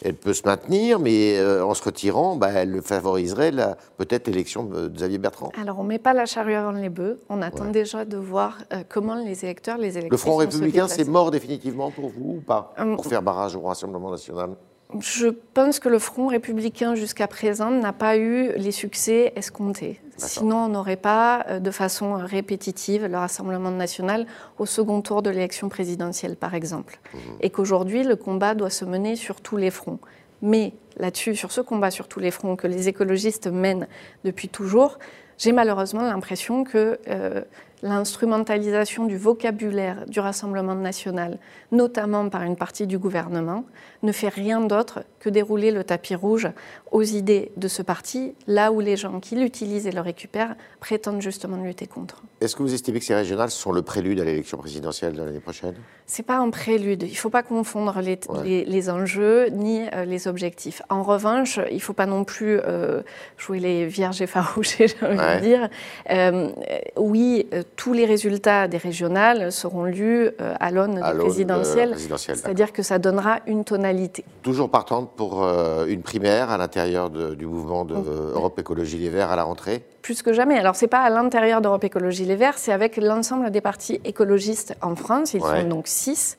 elle 0.04 0.16
peut 0.16 0.34
se 0.34 0.44
maintenir, 0.46 1.00
mais 1.00 1.38
euh, 1.40 1.66
en 1.66 1.74
se 1.74 1.84
retirant, 1.84 2.36
bah, 2.36 2.50
elle 2.54 2.82
favoriserait 2.82 3.52
la- 3.52 3.78
peut-être 3.98 4.28
l'élection 4.28 4.64
de, 4.64 4.90
Xavier 4.90 5.18
Bertrand 5.18 5.52
Alors, 5.62 5.80
on 5.80 5.84
ne 5.84 5.90
met 5.90 6.00
pas 6.00 6.14
la 6.14 6.26
charrue 6.26 6.54
avant 6.56 6.72
les 6.72 6.90
bœufs. 6.90 7.20
On 7.30 7.42
attend 7.42 7.66
Ouais. 7.66 7.72
déjà 7.72 8.06
de 8.06 8.18
voir 8.18 8.58
euh, 8.74 8.84
comment 8.88 9.16
les 9.16 9.44
électeurs, 9.46 9.78
les 9.78 9.92
électeurs. 9.98 10.12
Le 10.12 10.18
Front 10.18 10.36
républicain, 10.36 10.88
c'est 10.88 11.08
mort 11.08 11.32
définitivement 11.32 11.92
pour 11.92 12.10
vous 12.10 12.36
ou 12.38 12.42
pas? 12.42 12.74
Hum. 12.78 12.96
Pour 12.96 13.06
faire 13.06 13.22
barrage 13.22 13.56
au 13.56 13.62
Rassemblement 13.62 14.12
national? 14.12 14.52
Je 15.00 15.28
pense 15.28 15.80
que 15.80 15.90
le 15.90 16.00
Front 16.00 16.28
républicain 16.28 16.96
jusqu'à 16.96 17.28
présent 17.28 17.72
n'a 17.72 17.94
pas 17.94 18.18
eu 18.18 18.52
les 18.58 18.72
succès 18.72 19.34
escomptés. 19.36 20.00
Sinon, 20.18 20.66
on 20.66 20.68
n'aurait 20.68 20.96
pas, 20.96 21.46
euh, 21.50 21.60
de 21.60 21.72
façon 21.72 22.14
répétitive, 22.14 23.06
le 23.06 23.18
Rassemblement 23.18 23.72
national 23.72 24.28
au 24.60 24.66
second 24.66 25.02
tour 25.02 25.22
de 25.24 25.30
l'élection 25.30 25.70
présidentielle, 25.70 26.36
par 26.36 26.54
exemple. 26.54 27.00
Et 27.42 27.50
qu'aujourd'hui, 27.50 28.04
le 28.04 28.16
combat 28.16 28.54
doit 28.54 28.70
se 28.70 28.86
mener 28.86 29.16
sur 29.16 29.42
tous 29.42 29.58
les 29.58 29.72
fronts. 29.72 30.00
Mais 30.42 30.74
là-dessus, 30.98 31.36
sur 31.36 31.52
ce 31.52 31.62
combat 31.62 31.90
sur 31.90 32.08
tous 32.08 32.20
les 32.20 32.32
fronts 32.32 32.56
que 32.56 32.68
les 32.68 32.88
écologistes 32.88 33.48
mènent 33.48 33.88
depuis 34.24 34.50
toujours, 34.50 35.00
j'ai 35.38 35.52
malheureusement 35.52 36.04
l'impression 36.04 36.64
que 36.64 37.00
euh, 37.08 37.42
l'instrumentalisation 37.84 39.06
du 39.06 39.18
vocabulaire 39.18 40.06
du 40.08 40.20
Rassemblement 40.20 40.76
national, 40.76 41.38
notamment 41.72 42.30
par 42.30 42.44
une 42.44 42.56
partie 42.56 42.88
du 42.88 42.98
gouvernement, 42.98 43.66
ne 44.04 44.12
fait 44.12 44.30
rien 44.30 44.62
d'autre 44.62 45.04
que 45.20 45.30
dérouler 45.30 45.72
le 45.72 45.84
tapis 45.84 46.16
rouge 46.16 46.48
aux 46.92 47.02
idées 47.04 47.52
de 47.58 47.68
ce 47.68 47.82
parti, 47.82 48.36
là 48.48 48.72
où 48.72 48.80
les 48.80 48.98
gens 48.98 49.20
qui 49.20 49.36
l'utilisent 49.36 49.88
et 49.88 49.92
le 49.92 50.02
récupèrent 50.02 50.56
prétendent 50.80 51.22
justement 51.22 51.62
lutter 51.64 51.88
contre. 51.88 52.22
Est-ce 52.42 52.56
que 52.56 52.64
vous 52.64 52.74
estimez 52.74 53.00
que 53.00 53.06
ces 53.06 53.16
régionales 53.16 53.50
sont 53.52 53.72
le 53.72 53.82
prélude 53.82 54.20
à 54.20 54.24
l'élection 54.26 54.58
présidentielle 54.58 55.14
de 55.14 55.24
l'année 55.24 55.40
prochaine? 55.40 55.76
C'est 56.06 56.24
pas 56.24 56.38
un 56.38 56.50
prélude. 56.50 57.04
Il 57.04 57.12
ne 57.12 57.16
faut 57.16 57.30
pas 57.30 57.44
confondre 57.44 58.00
les, 58.02 58.20
Ouais. 58.30 58.44
les- 58.44 58.66
les 58.66 58.90
enjeux 58.90 59.48
ni 59.48 59.82
euh, 59.94 60.06
les 60.06 60.28
objectifs. 60.28 60.82
En 60.90 61.04
revanche, 61.04 61.60
il 61.70 61.76
ne 61.76 61.80
faut 61.80 61.94
pas 61.94 62.06
non 62.06 62.24
plus 62.26 62.60
euh, 62.60 63.02
jouer 63.38 63.60
les 63.60 63.86
vierges 63.88 64.22
effarouchées, 64.22 64.88
j'ai 65.00 65.06
envie 65.06 65.18
Ouais. 65.18 65.36
de 65.38 65.42
dire. 65.42 65.70
Euh, 66.10 66.50
euh, 66.70 66.80
oui, 66.98 67.48
euh, 67.54 67.64
tous 67.76 67.94
les 67.94 68.06
résultats 68.06 68.68
des 68.68 68.78
régionales 68.78 69.52
seront 69.52 69.84
lus 69.86 70.30
euh, 70.42 70.54
à 70.60 70.72
l'aune 70.72 70.96
des 70.96 71.02
de 71.02 71.18
présidentielles. 71.20 71.92
présidentielle, 71.92 72.38
C'est-à-dire 72.38 72.72
que 72.72 72.84
ça 72.84 73.00
donnera 73.00 73.40
une 73.48 73.64
tonalité. 73.64 74.24
Toujours 74.44 74.70
partante 74.70 75.12
pour 75.16 75.44
euh, 75.44 75.86
une 75.88 76.02
primaire 76.02 76.50
à 76.52 76.58
l'intérieur 76.58 77.10
du 77.10 77.46
mouvement 77.46 77.86
de 77.86 77.96
euh, 77.96 78.34
Europe 78.36 78.60
Écologie 78.60 78.98
Les 78.98 79.10
Verts 79.10 79.32
à 79.32 79.36
la 79.36 79.44
rentrée 79.44 79.84
Plus 80.02 80.22
que 80.22 80.34
jamais. 80.34 80.58
Alors, 80.58 80.76
ce 80.76 80.86
n'est 80.86 80.90
pas 80.90 81.02
à 81.02 81.10
l'intérieur 81.10 81.62
d'Europe 81.62 81.84
Écologie 81.84 82.26
Les 82.26 82.36
Verts, 82.36 82.58
c'est 82.58 82.72
avec 82.74 82.98
l'ensemble 82.98 83.50
des 83.52 83.62
partis 83.62 84.00
écologistes 84.06 84.76
en 84.82 84.96
France. 84.96 85.34
Ils 85.34 85.42
Ouais. 85.42 85.62
sont 85.62 85.68
donc 85.68 85.88
six, 85.88 86.38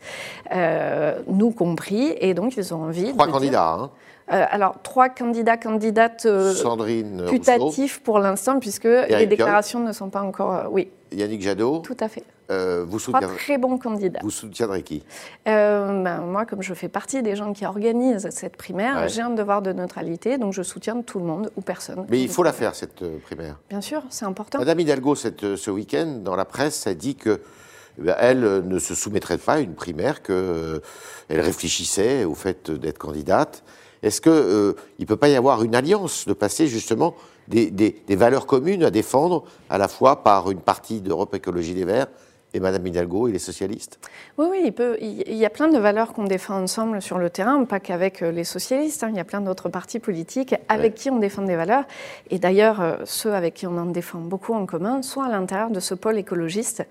euh, 0.55 1.19
nous 1.27 1.51
compris, 1.51 2.15
et 2.21 2.35
donc 2.35 2.57
ils 2.57 2.73
ont 2.75 2.85
envie 2.85 3.13
Trois 3.13 3.27
de 3.27 3.31
dire- 3.33 3.41
candidats, 3.41 3.71
hein. 3.81 3.91
Euh, 4.33 4.45
alors, 4.51 4.81
trois 4.83 5.11
candidats, 5.11 5.59
candidates 5.59 6.25
euh, 6.25 6.55
Sandrine 6.55 7.27
putatifs 7.29 8.01
pour 8.03 8.19
l'instant, 8.19 8.59
puisque 8.59 8.85
les 8.85 9.07
Piolle. 9.07 9.27
déclarations 9.27 9.81
ne 9.81 9.93
sont 9.93 10.09
pas 10.09 10.23
encore. 10.23 10.55
euh, 10.55 10.65
oui, 10.71 10.91
Yannick 11.13 11.43
Jadot. 11.43 11.81
tout 11.81 11.97
à 12.01 12.09
fait. 12.09 12.25
Trois 12.49 13.21
très 13.21 13.59
bons 13.59 13.79
candidats. 13.79 14.21
vous 14.23 14.31
soutiendrez 14.31 14.83
qui? 14.83 15.03
Ben, 15.47 16.21
moi, 16.23 16.45
comme 16.47 16.63
je 16.63 16.73
fais 16.75 16.89
partie 16.89 17.23
des 17.23 17.37
gens 17.37 17.53
qui 17.53 17.65
organisent 17.67 18.29
cette 18.31 18.57
primaire, 18.57 18.97
Ouais. 19.03 19.09
j'ai 19.09 19.23
un 19.23 19.31
devoir 19.31 19.61
de 19.63 19.73
neutralité, 19.73 20.37
donc 20.39 20.53
je 20.53 20.63
soutiens 20.63 21.01
tout 21.03 21.19
le 21.19 21.25
monde 21.25 21.51
ou 21.57 21.61
personne. 21.63 22.07
Mais 22.09 22.21
il 22.23 22.29
faut 22.29 22.43
la 22.43 22.53
faire, 22.53 22.75
cette 22.75 23.03
primaire. 23.23 23.59
Bien 23.71 23.81
sûr, 23.81 24.03
c'est 24.11 24.25
important. 24.27 24.59
Madame 24.59 24.81
Hidalgo, 24.81 25.15
cette, 25.15 25.57
ce 25.57 25.71
week-end, 25.71 26.21
dans 26.23 26.37
la 26.37 26.45
presse, 26.45 26.87
a 26.87 26.95
dit 26.95 27.15
que 27.17 27.41
eh 27.99 28.03
ben, 28.03 28.17
elle 28.19 28.41
ne 28.67 28.79
se 28.79 28.95
soumettrait 28.95 29.39
pas 29.39 29.55
à 29.55 29.59
une 29.61 29.75
primaire, 29.75 30.23
qu'elle 30.23 30.81
réfléchissait 31.31 32.25
au 32.25 32.35
fait 32.35 32.71
d'être 32.71 32.99
candidate. 32.99 33.63
Est-ce 34.05 34.21
qu'il 34.21 34.33
ne 35.01 35.05
peut 35.07 35.17
pas 35.17 35.29
y 35.29 35.35
avoir 35.35 35.63
une 35.63 35.75
alliance, 35.75 36.27
de 36.29 36.35
passer 36.35 36.67
justement 36.67 37.15
des, 37.49 37.71
des- 37.71 38.03
des 38.07 38.17
valeurs 38.17 38.47
communes 38.47 38.85
à 38.85 38.91
défendre 38.91 39.45
à 39.71 39.79
la 39.79 39.89
fois 39.89 40.23
par 40.23 40.51
une 40.51 40.61
partie 40.61 41.01
d'Europe 41.01 41.35
Écologie 41.35 41.73
Les 41.75 41.85
Verts 41.85 42.09
et 42.55 42.61
Madame 42.61 42.87
Hidalgo 42.87 43.29
et 43.29 43.33
les 43.33 43.39
socialistes 43.39 43.99
Oui, 44.39 44.47
oui, 44.51 44.63
il, 44.65 44.73
peut, 44.73 44.97
il 45.01 45.23
il 45.27 45.37
y 45.37 45.45
a 45.45 45.51
plein 45.51 45.69
de 45.69 45.79
valeurs 45.79 46.13
qu'on 46.13 46.25
défend 46.25 46.55
ensemble 46.63 47.03
sur 47.03 47.19
le 47.19 47.29
terrain, 47.29 47.65
pas 47.65 47.81
qu'avec 47.81 48.23
euh, 48.23 48.31
les 48.31 48.45
socialistes. 48.45 49.03
hein. 49.03 49.09
Il 49.11 49.17
y 49.17 49.21
a 49.21 49.25
plein 49.25 49.41
d'autres 49.41 49.69
partis 49.69 49.99
politiques 49.99 50.55
avec 50.69 50.85
Ouais. 50.85 50.91
qui 50.99 51.11
on 51.11 51.19
défend 51.19 51.43
des 51.43 51.57
valeurs. 51.57 51.85
Et 52.31 52.39
d'ailleurs, 52.39 52.81
euh, 52.81 52.97
ceux 53.05 53.35
avec 53.35 53.55
qui 53.55 53.67
on 53.67 53.77
en 53.77 53.87
défend 53.87 54.19
beaucoup 54.21 54.55
en 54.55 54.67
commun 54.67 55.03
sont 55.03 55.21
à 55.23 55.29
l'intérieur 55.29 55.71
de 55.71 55.81
ce 55.81 55.95
pôle 55.95 56.17
écologiste 56.19 56.87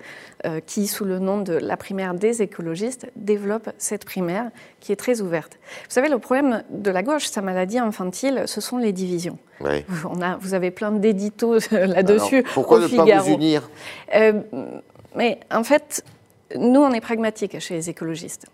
euh, 0.46 0.60
qui, 0.66 0.88
sous 0.88 1.06
le 1.06 1.20
nom 1.20 1.40
de 1.42 1.54
la 1.54 1.78
primaire 1.78 2.14
des 2.14 2.42
écologistes, 2.42 3.08
développe 3.16 3.70
cette 3.78 4.04
primaire 4.06 4.50
qui 4.82 4.92
est 4.92 4.98
très 4.98 5.22
ouverte. 5.22 5.58
Vous 5.86 5.90
savez, 5.94 6.10
le 6.10 6.20
problème 6.20 6.64
de 6.70 6.92
la 6.92 7.04
gauche, 7.04 7.26
sa 7.28 7.42
maladie 7.42 7.80
infantile, 7.80 8.44
ce 8.48 8.60
sont 8.60 8.78
les 8.78 8.92
divisions. 8.92 9.38
On 9.62 10.22
a, 10.22 10.36
vous 10.38 10.54
avez 10.56 10.72
plein 10.72 10.92
d'éditos 10.92 11.60
là-dessus. 11.72 12.44
Pourquoi 12.54 12.80
au 12.80 12.82
ne 12.82 12.88
pas 12.88 13.20
vous 13.22 13.32
unir? 13.34 13.70
Euh, 14.14 14.42
mais 15.16 15.40
en 15.52 15.64
fait, 15.64 16.04
nous, 16.58 16.80
on 16.82 16.92
est 16.92 17.02
pragmatiques 17.02 17.60
chez 17.60 17.76
les 17.76 17.90
écologistes. 17.90 18.46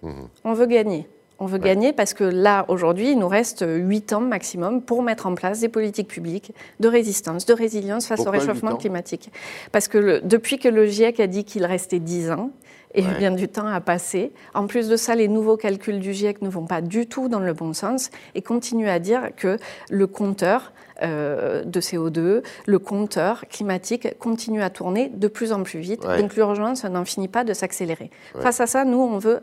On 0.44 0.54
veut 0.54 0.66
gagner. 0.68 1.08
On 1.42 1.46
veut 1.46 1.58
gagner 1.58 1.94
parce 1.94 2.14
que 2.14 2.26
là, 2.26 2.66
aujourd'hui, 2.68 3.12
il 3.12 3.18
nous 3.20 3.28
reste 3.30 3.64
8 3.66 4.12
ans 4.12 4.20
maximum 4.20 4.82
pour 4.82 5.02
mettre 5.04 5.26
en 5.26 5.36
place 5.36 5.62
des 5.62 5.70
politiques 5.70 6.10
publiques 6.10 6.54
de 6.82 6.88
résistance, 6.90 7.46
de 7.46 7.54
résilience 7.54 8.08
face 8.08 8.18
Pourquoi 8.18 8.38
au 8.38 8.40
réchauffement 8.42 8.72
climatique. 8.76 9.32
Parce 9.72 9.88
que 9.88 9.98
le- 9.98 10.20
depuis 10.22 10.60
que 10.60 10.68
le 10.68 10.86
GIEC 10.86 11.22
a 11.22 11.28
dit 11.28 11.46
qu'il 11.46 11.66
restait 11.66 12.00
10 12.00 12.30
ans, 12.32 12.52
et 12.94 13.04
bien 13.04 13.32
du 13.32 13.48
temps 13.48 13.68
a 13.68 13.82
passé. 13.82 14.34
En 14.54 14.68
plus 14.68 14.90
de 14.90 14.96
ça, 14.96 15.16
les 15.16 15.28
nouveaux 15.28 15.58
calculs 15.58 16.00
du 16.00 16.14
GIEC 16.14 16.42
ne 16.42 16.50
vont 16.50 16.66
pas 16.66 16.82
du 16.82 17.08
tout 17.08 17.30
dans 17.30 17.40
le 17.40 17.54
bon 17.54 17.74
sens 17.74 18.10
et 18.36 18.42
continuent 18.42 18.90
à 18.90 19.00
dire 19.00 19.30
que 19.36 19.58
le 19.90 20.08
compteur 20.08 20.74
euh, 21.02 21.64
de 21.64 21.80
CO2, 21.80 22.44
le 22.66 22.80
compteur 22.80 23.46
climatique 23.48 24.18
continue 24.20 24.62
à 24.62 24.70
tourner 24.70 25.10
de 25.10 25.28
plus 25.28 25.54
en 25.54 25.64
plus 25.64 25.80
vite. 25.80 26.02
Donc 26.02 26.36
l'urgence 26.36 26.84
n'en 26.84 27.06
finit 27.06 27.28
pas 27.28 27.44
de 27.44 27.54
s'accélérer. 27.54 28.10
Face 28.40 28.60
à 28.60 28.68
ça, 28.68 28.86
nous, 28.86 29.00
on 29.00 29.18
veut 29.18 29.42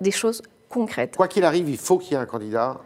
des 0.00 0.10
choses 0.10 0.42
concrètes. 0.68 1.16
Quoi 1.16 1.28
qu'il 1.28 1.44
arrive, 1.44 1.68
il 1.68 1.76
faut 1.76 1.98
qu'il 1.98 2.12
y 2.12 2.14
ait 2.14 2.22
un 2.22 2.26
candidat 2.26 2.80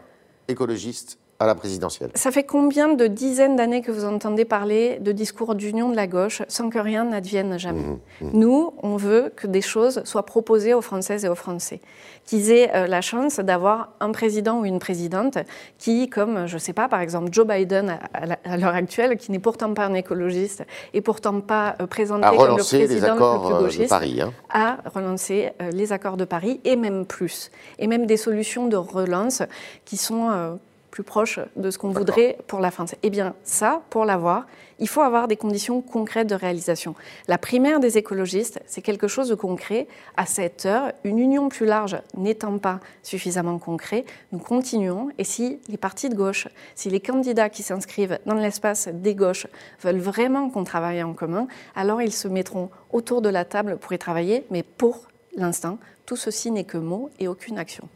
écologiste 0.49 1.20
à 1.41 1.47
la 1.47 1.55
présidentielle. 1.55 2.11
Ça 2.15 2.31
fait 2.31 2.45
combien 2.45 2.93
de 2.93 3.07
dizaines 3.07 3.57
d'années 3.57 3.81
que 3.81 3.91
vous 3.91 4.05
entendez 4.05 4.45
parler 4.45 4.99
de 5.01 5.11
discours 5.11 5.55
d'union 5.55 5.89
de 5.89 5.97
la 5.97 6.07
gauche 6.07 6.43
sans 6.49 6.69
que 6.69 6.79
rien 6.79 7.07
n'advienne 7.07 7.59
jamais 7.59 7.81
mmh, 7.81 8.27
mmh. 8.27 8.31
Nous, 8.35 8.75
on 8.83 8.97
veut 8.97 9.33
que 9.35 9.47
des 9.47 9.63
choses 9.63 10.05
soient 10.05 10.27
proposées 10.27 10.75
aux 10.75 10.83
Françaises 10.83 11.25
et 11.25 11.31
aux 11.31 11.35
Français, 11.35 11.81
qu'ils 12.27 12.51
aient 12.51 12.71
euh, 12.75 12.87
la 12.87 13.01
chance 13.01 13.41
d'avoir 13.41 13.89
un 14.01 14.13
président 14.13 14.61
ou 14.61 14.67
une 14.67 14.79
présidente 14.79 15.39
qui, 15.79 16.11
comme, 16.11 16.47
je 16.47 16.55
ne 16.55 16.59
sais 16.59 16.75
pas, 16.75 16.89
par 16.89 17.01
exemple 17.01 17.31
Joe 17.33 17.47
Biden 17.47 17.99
à 18.13 18.57
l'heure 18.59 18.75
actuelle, 18.75 19.17
qui 19.17 19.33
n'est 19.33 19.39
pourtant 19.39 19.73
pas 19.73 19.87
un 19.87 19.95
écologiste 19.95 20.65
et 20.93 21.01
pourtant 21.01 21.41
pas 21.41 21.75
euh, 21.81 21.87
présenté 21.87 22.37
comme 22.37 22.59
le 22.59 22.63
président 22.63 23.15
le 23.15 23.41
plus 23.41 23.55
euh, 23.55 23.61
gauchiste, 23.61 23.89
Paris, 23.89 24.21
hein. 24.21 24.33
a 24.51 24.77
relancé 24.95 25.53
les 25.73 25.93
accords 25.93 26.19
de 26.19 26.27
Paris 26.27 26.61
et 26.65 26.77
même 26.77 27.07
plus, 27.07 27.51
et 27.79 27.87
même 27.87 28.05
des 28.05 28.19
solutions 28.19 28.67
de 28.67 28.77
relance 28.77 29.43
qui 29.87 29.97
sont 29.97 30.59
plus 30.91 31.03
proche 31.03 31.39
de 31.57 31.71
ce 31.71 31.79
qu'on 31.79 31.91
voudrait 31.91 32.39
pour 32.47 32.61
la 32.61 32.71
France. 32.71 32.95
Eh 33.03 33.11
bien, 33.11 33.35
ça, 33.45 33.83
pour 33.91 34.05
l'avoir, 34.05 34.47
il 34.79 34.89
faut 34.89 35.03
avoir 35.03 35.29
des 35.29 35.37
conditions 35.37 35.83
concrètes 35.83 36.27
de 36.27 36.35
réalisation. 36.35 36.95
La 37.29 37.39
primaire 37.39 37.81
des 37.81 37.99
écologistes, 37.99 38.61
c'est 38.67 38.83
quelque 38.83 39.09
chose 39.09 39.29
de 39.29 39.35
concret. 39.35 39.87
À 40.17 40.27
cette 40.27 40.67
heure, 40.67 40.93
une 41.05 41.19
union 41.19 41.49
plus 41.49 41.67
large 41.67 42.01
n'étant 42.17 42.59
pas 42.59 42.81
suffisamment 43.03 43.59
concret, 43.59 44.05
nous 44.33 44.39
continuons. 44.39 45.11
Et 45.19 45.25
si 45.25 45.61
les 45.69 45.77
partis 45.77 46.09
de 46.09 46.15
gauche, 46.15 46.49
si 46.75 46.91
les 46.91 47.01
candidats 47.01 47.51
qui 47.51 47.63
s'inscrivent 47.63 48.19
dans 48.27 48.35
l'espace 48.35 48.89
des 48.89 49.15
gauches 49.15 49.47
veulent 49.83 49.99
vraiment 49.99 50.51
qu'on 50.51 50.65
travaille 50.65 51.03
en 51.03 51.13
commun, 51.13 51.47
alors 51.77 52.03
ils 52.03 52.13
se 52.13 52.29
mettront 52.29 52.71
autour 52.93 53.23
de 53.23 53.29
la 53.29 53.45
table 53.45 53.77
pour 53.79 53.93
y 53.93 53.99
travailler. 53.99 54.47
Mais 54.51 54.63
pour 54.63 55.03
l'instant, 55.37 55.79
tout 56.07 56.17
ceci 56.17 56.51
n'est 56.51 56.65
que 56.65 56.79
mots 56.79 57.11
et 57.19 57.29
aucune 57.29 57.59
action. 57.59 57.89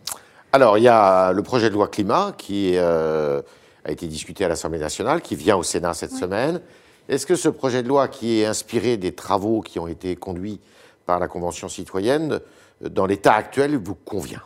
Alors, 0.55 0.79
il 0.79 0.85
y 0.85 0.89
a 0.89 1.33
le 1.33 1.43
projet 1.43 1.69
de 1.69 1.75
loi 1.75 1.89
climat 1.89 2.33
qui 2.39 2.75
euh, 2.77 3.43
a 3.85 3.91
été 3.91 4.07
discuté 4.07 4.45
à 4.45 4.49
l'Assemblée 4.49 4.79
nationale, 4.79 5.21
qui 5.21 5.35
vient 5.35 5.57
au 5.57 5.65
Sénat 5.65 5.95
cette 5.95 6.13
semaine. 6.13 6.61
Est-ce 7.09 7.27
que 7.27 7.35
ce 7.35 7.49
projet 7.49 7.83
de 7.83 7.89
loi, 7.89 8.07
qui 8.07 8.39
est 8.39 8.47
inspiré 8.47 8.97
des 8.97 9.11
travaux 9.11 9.63
qui 9.63 9.81
ont 9.81 9.89
été 9.89 10.15
conduits 10.15 10.61
par 11.07 11.19
la 11.19 11.27
Convention 11.27 11.69
citoyenne, 11.69 12.39
dans 12.81 13.05
l'état 13.05 13.35
actuel, 13.35 13.77
vous 13.77 13.97
convient? 13.97 14.43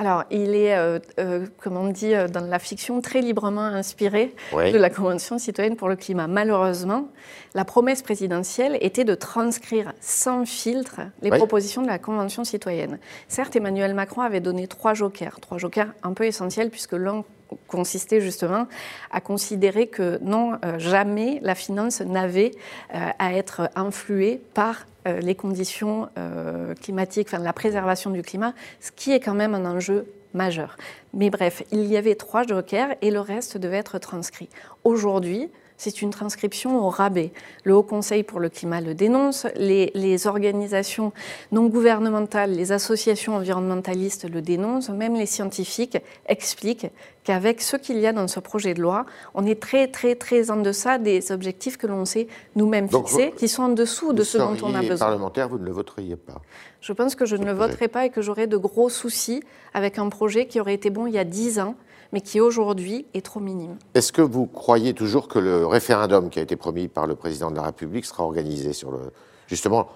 Alors, 0.00 0.22
il 0.30 0.54
est, 0.54 0.76
euh, 0.76 1.00
euh, 1.18 1.46
comme 1.60 1.76
on 1.76 1.88
dit 1.88 2.14
euh, 2.14 2.28
dans 2.28 2.46
la 2.46 2.60
fiction, 2.60 3.00
très 3.00 3.20
librement 3.20 3.64
inspiré 3.64 4.32
de 4.52 4.78
la 4.78 4.90
Convention 4.90 5.38
citoyenne 5.38 5.74
pour 5.74 5.88
le 5.88 5.96
climat. 5.96 6.28
Malheureusement, 6.28 7.08
la 7.54 7.64
promesse 7.64 8.02
présidentielle 8.02 8.78
était 8.80 9.02
de 9.02 9.16
transcrire 9.16 9.92
sans 10.00 10.46
filtre 10.46 11.00
les 11.20 11.30
propositions 11.30 11.82
de 11.82 11.88
la 11.88 11.98
Convention 11.98 12.44
citoyenne. 12.44 13.00
Certes, 13.26 13.56
Emmanuel 13.56 13.92
Macron 13.92 14.22
avait 14.22 14.40
donné 14.40 14.68
trois 14.68 14.94
jokers, 14.94 15.40
trois 15.40 15.58
jokers 15.58 15.88
un 16.04 16.12
peu 16.12 16.24
essentiels 16.24 16.70
puisque 16.70 16.92
l'un 16.92 17.24
consistait 17.66 18.20
justement 18.20 18.66
à 19.10 19.20
considérer 19.20 19.88
que 19.88 20.18
non, 20.22 20.58
jamais 20.76 21.40
la 21.42 21.54
finance 21.54 22.02
n'avait 22.02 22.50
à 22.92 23.32
être 23.32 23.70
influée 23.74 24.42
par 24.52 24.84
les 25.20 25.34
conditions 25.34 26.08
euh, 26.18 26.74
climatiques, 26.74 27.28
enfin 27.28 27.42
la 27.42 27.52
préservation 27.52 28.10
du 28.10 28.22
climat, 28.22 28.54
ce 28.80 28.90
qui 28.92 29.12
est 29.12 29.20
quand 29.20 29.34
même 29.34 29.54
un 29.54 29.64
enjeu 29.64 30.06
majeur. 30.34 30.76
Mais 31.14 31.30
bref, 31.30 31.62
il 31.72 31.84
y 31.86 31.96
avait 31.96 32.14
trois 32.14 32.44
jokers 32.44 32.94
et 33.02 33.10
le 33.10 33.20
reste 33.20 33.56
devait 33.58 33.78
être 33.78 33.98
transcrit. 33.98 34.48
Aujourd'hui, 34.84 35.50
c'est 35.78 36.02
une 36.02 36.10
transcription 36.10 36.84
au 36.84 36.90
rabais. 36.90 37.32
Le 37.64 37.74
Haut 37.74 37.84
Conseil 37.84 38.24
pour 38.24 38.40
le 38.40 38.50
climat 38.50 38.82
le 38.82 38.94
dénonce, 38.94 39.46
les, 39.56 40.26
organisations 40.26 41.12
non 41.52 41.66
gouvernementales, 41.66 42.50
les 42.52 42.72
associations 42.72 43.36
environnementalistes 43.36 44.28
le 44.28 44.42
dénoncent, 44.42 44.90
même 44.90 45.14
les 45.14 45.26
scientifiques 45.26 45.96
expliquent 46.26 46.88
qu'avec 47.22 47.62
ce 47.62 47.76
qu'il 47.76 47.98
y 47.98 48.06
a 48.06 48.12
dans 48.12 48.26
ce 48.26 48.40
projet 48.40 48.74
de 48.74 48.82
loi, 48.82 49.06
on 49.34 49.46
est 49.46 49.60
très 49.60 49.86
très 49.86 50.16
très 50.16 50.50
en 50.50 50.56
deçà 50.56 50.98
des 50.98 51.30
objectifs 51.30 51.76
que 51.76 51.86
l'on 51.86 52.04
s'est 52.04 52.26
nous-mêmes 52.56 52.88
fixés, 52.88 53.32
qui 53.36 53.48
sont 53.48 53.62
en 53.62 53.68
dessous 53.68 54.12
de 54.12 54.24
ce 54.24 54.38
dont 54.38 54.56
on 54.62 54.74
a 54.74 54.80
besoin. 54.82 55.06
parlementaire, 55.06 55.48
vous 55.48 55.58
ne 55.58 55.64
le 55.64 55.72
voteriez 55.72 56.16
pas 56.16 56.42
Je 56.80 56.92
pense 56.92 57.14
que 57.14 57.24
je 57.24 57.36
ne 57.36 57.44
le 57.44 57.52
voterai 57.52 57.86
pas 57.86 58.04
et 58.04 58.10
que 58.10 58.20
j'aurai 58.20 58.48
de 58.48 58.56
gros 58.56 58.88
soucis 58.88 59.42
avec 59.74 59.98
un 59.98 60.08
projet 60.08 60.46
qui 60.46 60.60
aurait 60.60 60.74
été 60.74 60.90
bon 60.90 61.06
il 61.06 61.14
y 61.14 61.18
a 61.18 61.24
dix 61.24 61.60
ans 61.60 61.76
mais 62.12 62.20
qui 62.20 62.40
aujourd'hui 62.40 63.06
est 63.14 63.24
trop 63.24 63.40
minime. 63.40 63.76
Est-ce 63.94 64.12
que 64.12 64.22
vous 64.22 64.46
croyez 64.46 64.94
toujours 64.94 65.28
que 65.28 65.38
le 65.38 65.66
référendum 65.66 66.30
qui 66.30 66.38
a 66.38 66.42
été 66.42 66.56
promis 66.56 66.88
par 66.88 67.06
le 67.06 67.14
président 67.14 67.50
de 67.50 67.56
la 67.56 67.62
République 67.62 68.04
sera 68.04 68.24
organisé 68.24 68.72
sur 68.72 68.90
le, 68.90 69.12
justement 69.46 69.88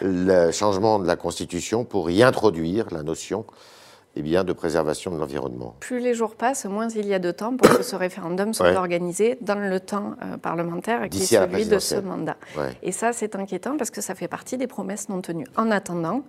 le 0.00 0.50
changement 0.52 0.98
de 0.98 1.06
la 1.06 1.16
Constitution 1.16 1.84
pour 1.84 2.10
y 2.10 2.22
introduire 2.22 2.86
la 2.92 3.02
notion 3.02 3.44
eh 4.18 4.22
bien, 4.22 4.42
de 4.42 4.52
préservation 4.52 5.12
de 5.12 5.16
l'environnement. 5.16 5.76
Plus 5.78 6.00
les 6.00 6.12
jours 6.12 6.34
passent, 6.34 6.64
moins 6.64 6.88
il 6.88 7.06
y 7.06 7.14
a 7.14 7.20
de 7.20 7.30
temps 7.30 7.56
pour 7.56 7.68
que 7.76 7.82
ce 7.82 7.94
référendum 7.94 8.52
soit 8.52 8.74
organisé 8.74 9.38
dans 9.40 9.58
le 9.58 9.78
temps 9.78 10.14
euh, 10.22 10.36
parlementaire 10.36 11.08
qui 11.08 11.22
est 11.22 11.26
celui 11.26 11.66
de 11.66 11.78
ce 11.78 11.96
mandat. 11.96 12.36
Et 12.82 12.92
ça, 12.92 13.12
c'est 13.12 13.36
inquiétant 13.36 13.76
parce 13.76 13.90
que 13.90 14.00
ça 14.00 14.14
fait 14.14 14.28
partie 14.28 14.56
des 14.56 14.66
promesses 14.66 15.08
non 15.08 15.20
tenues. 15.20 15.46
En 15.56 15.70
attendant, 15.70 16.22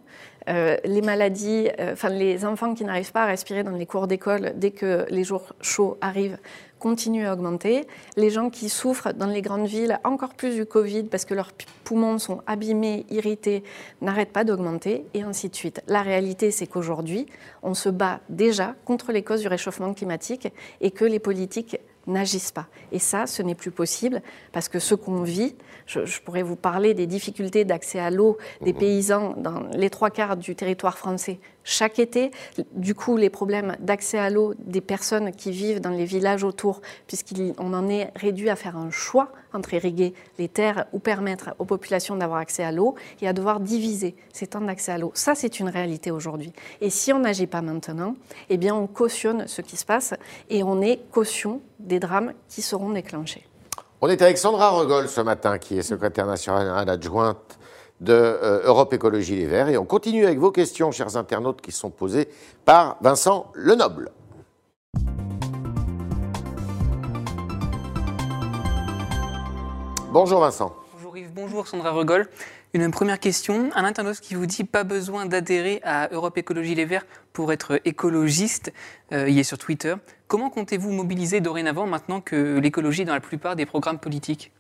euh, 0.50 0.78
les 0.86 1.02
maladies, 1.02 1.70
euh, 1.80 1.94
enfin 1.94 2.10
les 2.10 2.46
enfants 2.46 2.74
qui 2.74 2.84
n'arrivent 2.84 3.12
pas 3.12 3.24
à 3.24 3.28
respirer 3.28 3.64
dans 3.64 3.72
les 3.72 3.86
cours 3.86 4.08
d'école 4.08 4.54
dès 4.56 4.72
que 4.72 5.06
les 5.10 5.24
jours 5.24 5.54
chauds 5.62 5.98
arrivent 6.02 6.38
continue 6.80 7.26
à 7.26 7.34
augmenter. 7.34 7.86
Les 8.16 8.30
gens 8.30 8.50
qui 8.50 8.70
souffrent 8.70 9.14
dans 9.14 9.28
les 9.28 9.42
grandes 9.42 9.68
villes, 9.68 10.00
encore 10.04 10.34
plus 10.34 10.56
du 10.56 10.66
Covid, 10.66 11.04
parce 11.04 11.26
que 11.26 11.34
leurs 11.34 11.52
poumons 11.84 12.18
sont 12.18 12.42
abîmés, 12.48 13.06
irrités, 13.10 13.64
n'arrêtent 14.02 14.34
pas 14.34 14.44
d'augmenter, 14.44 15.06
et 15.14 15.22
ainsi 15.22 15.50
de 15.50 15.56
suite. 15.56 15.82
La 15.88 16.02
réalité, 16.02 16.52
c'est 16.52 16.68
qu'aujourd'hui, 16.68 17.28
on 17.62 17.74
se 17.74 17.90
bat 17.90 18.22
déjà 18.30 18.76
contre 18.86 19.12
les 19.12 19.24
causes 19.24 19.42
du 19.42 19.48
réchauffement 19.48 19.94
climatique 19.94 20.48
et 20.82 20.92
que 20.92 21.06
les 21.06 21.20
politiques 21.20 21.78
n'agissent 22.08 22.52
pas. 22.52 22.68
Et 22.92 23.00
ça, 23.00 23.28
ce 23.28 23.42
n'est 23.42 23.56
plus 23.56 23.72
possible 23.72 24.22
parce 24.52 24.68
que 24.68 24.80
ce 24.80 24.96
qu'on 24.96 25.22
vit, 25.24 25.56
je, 25.86 26.20
pourrais 26.22 26.44
vous 26.44 26.56
parler 26.56 26.94
des 26.94 27.08
difficultés 27.08 27.66
d'accès 27.66 28.00
à 28.00 28.10
l'eau 28.10 28.38
des 28.62 28.74
mmh. 28.74 28.78
paysans 28.78 29.34
dans 29.38 29.64
les 29.74 29.90
trois 29.90 30.10
quarts 30.10 30.38
du 30.38 30.56
territoire 30.56 30.98
français 30.98 31.40
chaque 31.64 32.00
été. 32.00 32.32
Du 32.74 32.96
coup, 32.96 33.18
les 33.18 33.30
problèmes 33.30 33.76
d'accès 33.80 34.18
à 34.18 34.30
l'eau 34.30 34.54
des 34.60 34.82
personnes 34.82 35.32
qui 35.32 35.52
vivent 35.52 35.82
dans 35.82 35.90
les 35.90 36.06
villages 36.06 36.44
autour, 36.44 36.82
puisqu'on 37.08 37.74
en 37.74 37.88
est 37.90 38.12
réduit 38.16 38.50
à 38.50 38.56
faire 38.56 38.78
un 38.78 38.92
choix 38.92 39.30
entre 39.54 39.74
irriguer 39.74 40.14
les 40.38 40.48
terres 40.48 40.86
ou 40.94 41.00
permettre 41.00 41.56
aux 41.60 41.66
populations 41.66 42.16
d'avoir 42.16 42.40
accès 42.40 42.64
à 42.64 42.72
l'eau 42.72 42.96
et 43.22 43.28
à 43.28 43.34
devoir 43.34 43.60
diviser 43.60 44.16
ces 44.34 44.48
temps 44.48 44.62
d'accès 44.62 44.92
à 44.92 44.98
l'eau. 44.98 45.12
Ça, 45.14 45.36
c'est 45.36 45.60
une 45.60 45.70
réalité 45.70 46.12
aujourd'hui. 46.12 46.54
Et 46.82 46.90
si 46.90 47.14
on 47.14 47.20
n'agit 47.20 47.48
pas 47.48 47.62
maintenant, 47.62 48.16
eh 48.50 48.58
bien, 48.58 48.76
on 48.76 48.88
cautionne 48.88 49.48
ce 49.48 49.62
qui 49.62 49.78
se 49.78 49.86
passe 49.86 50.14
et 50.50 50.64
on 50.64 50.82
est 50.82 51.00
caution 51.12 51.62
des 51.80 52.00
drames 52.00 52.34
qui 52.48 52.62
seront 52.62 52.92
déclenchés. 52.92 53.46
On 54.02 54.08
est 54.08 54.22
avec 54.22 54.38
Sandra 54.38 54.70
Regol 54.70 55.10
ce 55.10 55.20
matin, 55.20 55.58
qui 55.58 55.78
est 55.78 55.82
secrétaire 55.82 56.26
nationale 56.26 56.90
adjointe 56.90 57.59
de 58.02 58.14
euh, 58.14 58.62
Europe 58.66 58.94
Écologie 58.94 59.36
Les 59.36 59.48
Verts. 59.48 59.70
Et 59.70 59.78
on 59.78 59.86
continue 59.86 60.26
avec 60.26 60.40
vos 60.40 60.52
questions, 60.52 60.92
chers 60.92 61.18
internautes, 61.18 61.62
qui 61.62 61.72
sont 61.72 61.90
posées 61.90 62.30
par 62.66 62.98
Vincent 63.02 63.52
Lenoble. 63.56 64.12
Bonjour 70.12 70.40
Vincent. 70.40 70.76
Bonjour 70.94 71.18
Yves, 71.18 71.32
bonjour 71.34 71.68
Sandra 71.68 71.92
Regol. 71.92 72.28
Une 72.74 72.90
première 72.92 73.20
question, 73.20 73.70
un 73.76 73.84
internaute 73.84 74.20
qui 74.20 74.36
vous 74.36 74.46
dit 74.46 74.64
pas 74.64 74.84
besoin 74.84 75.26
d'adhérer 75.26 75.82
à 75.84 76.10
Europe 76.12 76.38
Écologie 76.38 76.76
Les 76.76 76.86
Verts 76.86 77.06
pour 77.34 77.52
être 77.52 77.80
écologiste, 77.86 78.72
euh, 79.12 79.30
il 79.30 79.38
est 79.40 79.44
sur 79.44 79.58
Twitter. 79.58 79.96
Comment 80.28 80.50
comptez-vous 80.50 80.92
mobiliser 80.92 81.42
dorénavant 81.42 81.88
maintenant 81.88 82.22
que 82.22 82.60
l'écologie 82.60 83.04
est 83.04 83.06
dans 83.06 83.14
la 83.14 83.22
plupart 83.22 83.56
des 83.56 83.66
programmes 83.66 84.00
politiques? 84.00 84.52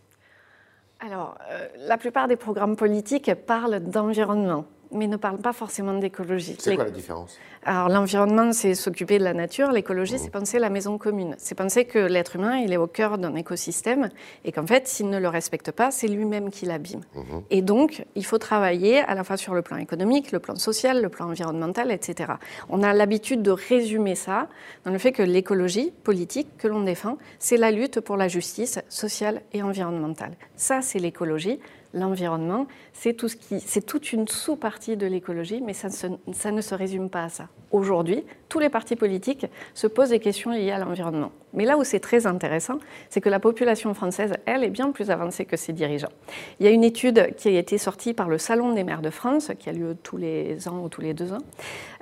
Alors, 1.00 1.38
euh, 1.50 1.68
la 1.77 1.98
plupart 1.98 2.27
des 2.27 2.36
programmes 2.36 2.75
politiques 2.75 3.34
parlent 3.34 3.79
d'environnement 3.79 4.65
mais 4.91 5.08
ne 5.08 5.17
parle 5.17 5.38
pas 5.38 5.53
forcément 5.53 5.93
d'écologie. 5.93 6.55
C'est 6.60 6.75
quoi 6.75 6.86
la 6.86 6.91
différence? 6.91 7.38
Alors 7.63 7.89
l'environnement, 7.89 8.53
c'est 8.53 8.74
s'occuper 8.74 9.19
de 9.19 9.24
la 9.24 9.34
nature, 9.34 9.72
l'écologie, 9.72 10.15
mmh. 10.15 10.19
c'est 10.19 10.29
penser 10.31 10.60
la 10.60 10.69
maison 10.69 10.98
commune. 10.98 11.36
C'est 11.38 11.55
penser 11.55 11.86
que 11.86 12.00
l'être 12.00 12.36
humain, 12.36 12.58
il 12.58 12.74
est 12.74 12.77
au 12.77 12.88
cœur 12.88 13.17
d'un 13.17 13.36
écosystème 13.36 14.10
et 14.46 14.51
qu'en 14.51 14.65
fait, 14.65 14.88
s'il 14.88 15.10
ne 15.10 15.19
le 15.19 15.27
respecte 15.27 15.72
pas, 15.72 15.91
c'est 15.91 16.08
lui-même 16.08 16.50
qui 16.50 16.65
l'abîme. 16.65 17.01
Mmh. 17.13 17.22
Et 17.50 17.62
donc, 17.62 18.05
il 18.15 18.25
faut 18.25 18.38
travailler 18.38 19.00
à 19.00 19.13
la 19.15 19.24
fois 19.24 19.38
sur 19.38 19.53
le 19.53 19.62
plan 19.62 19.77
économique, 19.77 20.31
le 20.31 20.39
plan 20.39 20.55
social, 20.55 21.01
le 21.01 21.10
plan 21.10 21.29
environnemental, 21.29 21.91
etc. 21.91 22.34
On 22.69 22.81
a 22.81 22.93
l'habitude 22.93 23.41
de 23.41 23.51
résumer 23.51 24.15
ça 24.15 24.48
dans 24.86 24.91
le 24.91 24.98
fait 24.98 25.12
que 25.12 25.24
l'écologie 25.24 25.91
politique 26.03 26.48
que 26.58 26.67
l'on 26.67 26.81
défend, 26.81 27.17
c'est 27.39 27.58
la 27.58 27.72
lutte 27.72 28.00
pour 28.00 28.17
la 28.17 28.27
justice 28.27 28.79
sociale 28.89 29.41
et 29.53 29.62
environnementale. 29.62 30.31
Ça, 30.55 30.81
c'est 30.81 31.00
l'écologie 31.00 31.60
l'environnement, 31.93 32.67
c'est 32.93 33.13
tout 33.13 33.27
ce 33.27 33.79
toute 33.79 34.13
une 34.13 34.27
sous-partie 34.27 34.98
de 34.98 35.08
l'écologie, 35.08 35.62
mais 35.62 35.74
ça, 35.74 35.89
ça 35.89 36.51
ne 36.51 36.62
se 36.62 36.75
résume 36.75 37.10
pas 37.10 37.24
à 37.24 37.29
ça. 37.29 37.48
Aujourd'hui, 37.72 38.24
tous 38.48 38.60
les 38.60 38.69
partis 38.69 38.96
politiques 38.96 39.48
se 39.74 39.88
posent 39.88 40.10
des 40.10 40.19
questions 40.19 40.51
liées 40.51 40.72
à 40.72 40.79
l'environnement. 40.79 41.31
Mais 41.53 41.65
là 41.65 41.77
où 41.77 41.84
c'est 41.84 42.00
très 42.00 42.27
intéressant, 42.27 42.79
c'est 43.10 43.22
que 43.22 43.29
la 43.29 43.39
population 43.39 43.94
française, 43.94 44.34
elle, 44.46 44.63
est 44.63 44.70
bien 44.70 44.91
plus 44.91 45.10
avancée 45.10 45.46
que 45.46 45.58
ses 45.58 45.74
dirigeants. 45.74 46.12
Il 46.60 46.65
y 46.65 46.70
a 46.70 46.72
une 46.72 46.84
étude 46.84 47.34
qui 47.36 47.50
a 47.50 47.60
été 47.60 47.77
sortie 47.77 48.13
par 48.13 48.29
le 48.29 48.38
Salon 48.38 48.74
des 48.74 48.84
maires 48.84 49.01
de 49.01 49.10
France, 49.10 49.51
qui 49.58 49.70
a 49.70 49.74
lieu 49.74 49.96
tous 50.03 50.18
les 50.18 50.68
ans 50.68 50.84
ou 50.84 50.89
tous 50.89 51.01
les 51.01 51.13
deux 51.13 51.34
ans, 51.34 51.39